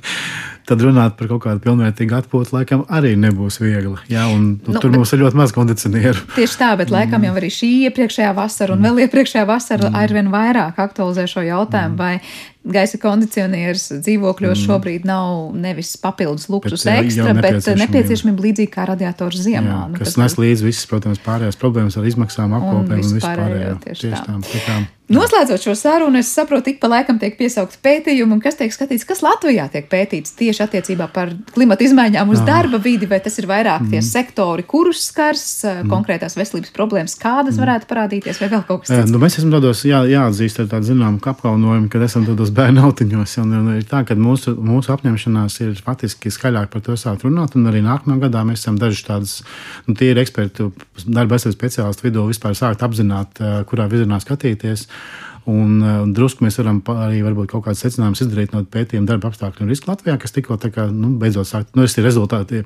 [0.70, 3.95] tad runāt par kaut kādu pilnvērtīgu atpūtu laikam arī nebūs viegli.
[4.11, 6.26] Jā, un, nu, nu, tur bet, mums ir ļoti maz kondicionieru.
[6.36, 7.30] Tieši tā, bet laikam mm.
[7.30, 8.89] jau arī šī iepriekšējā vasara un mm.
[8.89, 10.01] vēl iepriekšējā vasara mm.
[10.01, 12.01] aizvien vairāk aktualizē šo jautājumu, mm.
[12.01, 14.66] vai gaisa kondicionieris dzīvokļos mm.
[14.66, 19.70] šobrīd nav nevis papildus luksus bet, ekstra, bet nepieciešamība līdzīgi kā radiators ziemā.
[19.70, 23.80] Jā, nu, kas nes līdzi visas, protams, pārējās problēmas ar izmaksām, apkopēm un, vispārējo.
[23.86, 24.24] Tieši tā.
[24.26, 28.39] tā, tā kā, Noslēdzot šo sarunu, es saprotu, ik pa laikam tiek piesaukts pētījumi, un
[28.41, 32.45] kas tiek skatīts, kas Latvijā tiek pētīts tieši attiecībā par klimata izmaiņām uz Jā.
[32.47, 33.91] darba vidi, vai tas ir vairāk mm.
[33.93, 35.91] tie sektori, kurus skars mm.
[35.93, 37.61] konkrētās veselības problēmas, kādas mm.
[37.61, 39.13] varētu parādīties, vai vēl kaut kas cits.
[39.13, 43.35] Nu, mēs esam tādos, jā, jāatzīst ar tādu zināmu apkaunojumu, kad esam tādos bērnu autiņos,
[43.43, 47.57] un, un ir tā, ka mūsu, mūsu apņemšanās ir faktiski skaļāk par to sākt runāt,
[47.59, 49.37] un arī nākamajā gadā mēs esam daži tādas,
[49.87, 50.69] nu, tie ir eksperti,
[51.05, 54.87] darba aizsardzības speciālistu vidū vispār sākt apzināt, kurā virzienā skatīties.
[55.51, 59.69] Un, un drusku mēs varam arī kaut kādus secinājumus izdarīt no pētījuma darba apstākļu un
[59.69, 62.63] riska Latvijā, kas tikko kā, nu, beidzot sāk, nu, ir rezultāti,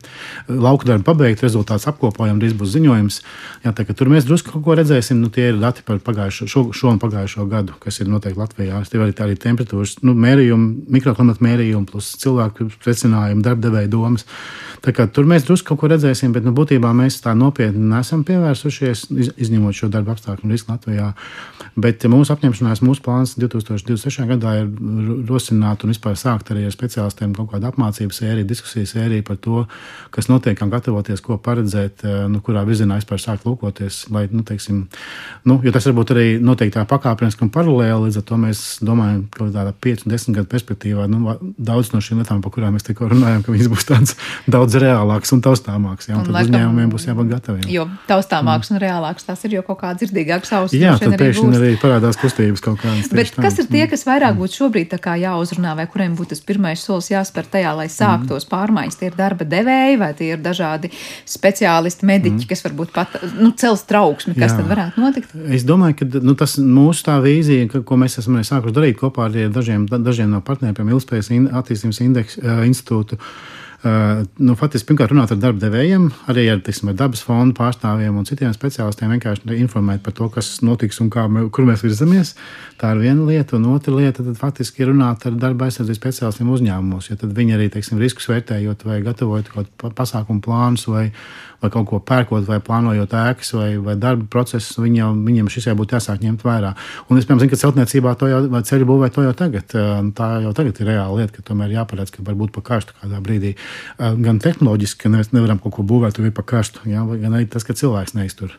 [0.48, 3.20] lauka darbi pabeigti, rezultāts apkopojam, drīz būs ziņojums.
[3.66, 6.64] Jā, tā, tur mēs drusku kaut ko redzēsim, nu, tie ir dati par pagājušo, šo,
[6.76, 8.80] šo un pagājušo gadu, kas ir noteikti Latvijā.
[8.90, 14.26] Tur arī arī temperatūras, nu, mērījumi, mikroklimata mērījumi, plus cilvēku secinājumi, darbdevēja domas.
[14.84, 18.24] Tā kā tur mēs drusku kaut ko redzēsim, bet nu, būtībā mēs tā nopietni nesam
[18.28, 21.12] pievērsušies, iz, izņemot šo darbu apstākļu risku Latvijā.
[21.80, 24.24] Bet mūsu apņemšanās, mūsu plāns 2026.
[24.30, 24.70] gadā ir
[25.28, 29.64] rosināt un vispār sākt arī ar speciālistiem kaut kādu apmācību sēriju, diskusiju sēriju par to,
[30.16, 34.06] kas notiek, kā gatavoties, ko paredzēt, eh, nu, kurā virzienā vispār sākt lūkoties.
[34.14, 34.86] Lai, nu, teiksim,
[35.50, 39.26] nu, jo tas varbūt arī notiek tā pakāpeniski un paralēli, līdz ar to mēs domājam,
[39.34, 43.10] ka tādā 5, 10 gadu perspektīvā nu, daudz no šīm lietām, par kurām mēs tikko
[43.12, 44.16] runājam, ka viņas būs tādas
[44.48, 46.10] daudz reālākas un taustāmākas.
[46.10, 47.66] Jā, un un tad laikam, uzņēmumiem būs jābūt gataviem.
[47.72, 48.76] Jo taustāmākas mm.
[48.76, 50.80] un reālākas tas ir, jo kaut kā dzirdīgāks ausis.
[50.80, 53.10] Jā, tad pēkšņi arī parādās kustības kaut kādas.
[53.14, 57.10] Bet kas ir tie, kas vairāk būtu šobrīd jāuzrunā, vai kuriem būtu tas pirmais solis
[57.12, 58.52] jāspēr tajā, lai sāktos mm.
[58.54, 59.00] pārmaiņas?
[59.00, 60.92] Tie ir darba devēji, vai tie ir dažādi
[61.30, 62.50] speciālisti, mediķi, mm.
[62.50, 64.62] kas varbūt pat nu, cels trauksmi, kas Jā.
[64.62, 65.38] tad varētu notikt?
[65.60, 69.30] Es domāju, ka nu, tas mūsu tā vīzija, ka, ko mēs esam sākuši darīt kopā
[69.30, 71.32] ar dažiem, dažiem no partneriem, ilgspējas
[71.62, 73.20] attīstības indeks, institūtu.
[73.20, 78.18] Uh, nu, faktiski, pirmkārt, runāt ar darba devējiem, arī ar, tiksim, ar dabas fondu pārstāvjiem
[78.20, 81.24] un citiem speciālistiem, vienkārši informēt par to, kas notiks un kā,
[81.56, 82.34] kur mēs virzamies.
[82.82, 86.52] Tā ir viena lieta, un otra lieta tad faktiski ir runāt ar darba aizsardzības speciālistiem
[86.58, 91.08] uzņēmumos, jo tad viņi arī, teiksim, riskus vērtējot vai gatavojot kaut kādu pasākumu plānus vai,
[91.60, 95.96] vai kaut ko pērkot vai plānojot ēkas vai, vai darba procesus, viņam, viņam šis jābūt
[95.96, 96.74] jāsāk ņemt vērā.
[97.10, 99.76] Un es, zinu, ka celtniecībā to jau, vai ceļu būvē to jau tagad.
[100.18, 103.56] Tā jau tagad ir reāla lieta, ka tomēr jāparedz, ka varbūt pa karstu kādā brīdī.
[103.98, 107.68] Gan tehnoloģiski, ka mēs nevaram kaut ko būvēt, vai pa karstu, jā, gan arī tas,
[107.68, 108.56] ka cilvēks neiztur.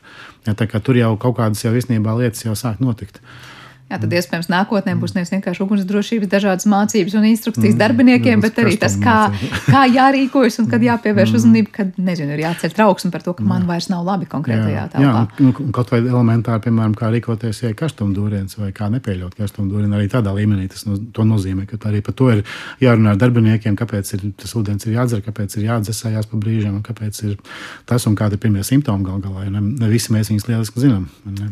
[0.49, 3.23] Jā, tā kā tur jau kaut kādas jau īstenībā lietas jau sāk notikt.
[3.91, 8.43] Jā, tad iespējams nākotnē būs nevis vienkārši ugunsdrošības dažādas mācības un instrukcijas mm, darbiniekiem, jā,
[8.45, 9.17] bet arī tas, kā,
[9.67, 11.39] kā jārīkojas un kad jāpievērš mm.
[11.41, 15.09] uzmanība, kad, nezinu, ir jāceļ trauksme par to, ka man vairs nav labi konkrētajā telpā.
[15.09, 19.35] Jā, un, un kaut vai elementāri, piemēram, kā rīkoties, ja ir karstumdūriens vai kā nepieļaut
[19.41, 21.01] karstumdūrienu, arī tādā līmenī tas no,
[21.33, 22.45] nozīmē, ka arī par to ir
[22.85, 26.87] jārunā ar darbiniekiem, kāpēc ir, tas ūdens ir jādzer, kāpēc ir jādzesējās pa brīžam, un
[26.87, 27.35] kāpēc ir
[27.91, 29.51] tas un kādi ir pirmie simptomi gal galā.
[29.51, 31.11] Ne, ne visi mēs viņus lieliski zinām.
[31.27, 31.51] Ne.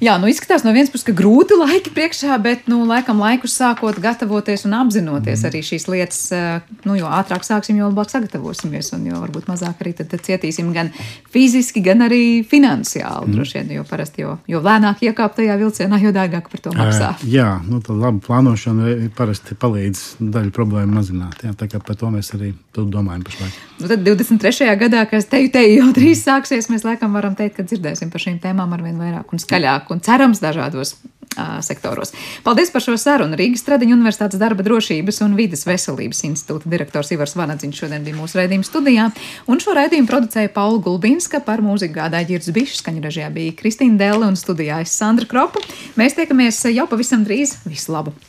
[0.00, 3.98] Jā, nu izskatās no vienas puses, ka grūti laiki priekšā, bet, nu, laikam laikus sākot
[4.00, 5.48] gatavoties un apzinoties mm.
[5.50, 9.82] arī šīs lietas, eh, nu, jo ātrāk sāksim, jo labāk sagatavosimies, un jo varbūt mazāk
[9.84, 10.88] arī tad, tad cietīsim gan
[11.28, 13.36] fiziski, gan arī finansiāli, mm.
[13.36, 17.12] droši vien, jo parasti, jo, jo lēnāk iekāpt tajā vilcienā, jo dārgāk par to maksā.
[17.18, 22.00] Uh, jā, nu, tā laba plānošana parasti palīdz daļu problēmu mazināt, jā, tā kā par
[22.00, 23.60] to mēs arī domājam pašlaik.
[23.82, 24.72] Nu, tad 23.
[24.80, 28.72] gadā, kas teju jau drīz sāksies, mēs laikam varam teikt, ka dzirdēsim par šīm tēmām
[28.76, 30.96] arvien vairāk un skaļāk un cerams dažādos
[31.62, 32.12] sektoros.
[32.42, 33.36] Paldies par šo sarunu.
[33.38, 38.40] Rīgas Tradiņu Universitātes darba drošības un vidas veselības institūta direktors Ivars Vanadziņš šodien bija mūsu
[38.40, 39.06] raidījuma studijā,
[39.46, 44.00] un šo raidījumu producēja Paula Gulbinska par mūziku gādāja Girds Bišs, skaņu režijā bija Kristīna
[44.00, 45.62] Delle un studijā es Sandra Kropa.
[46.00, 47.60] Mēs tiekamies jau pavisam drīz.
[47.68, 48.20] Visu labu!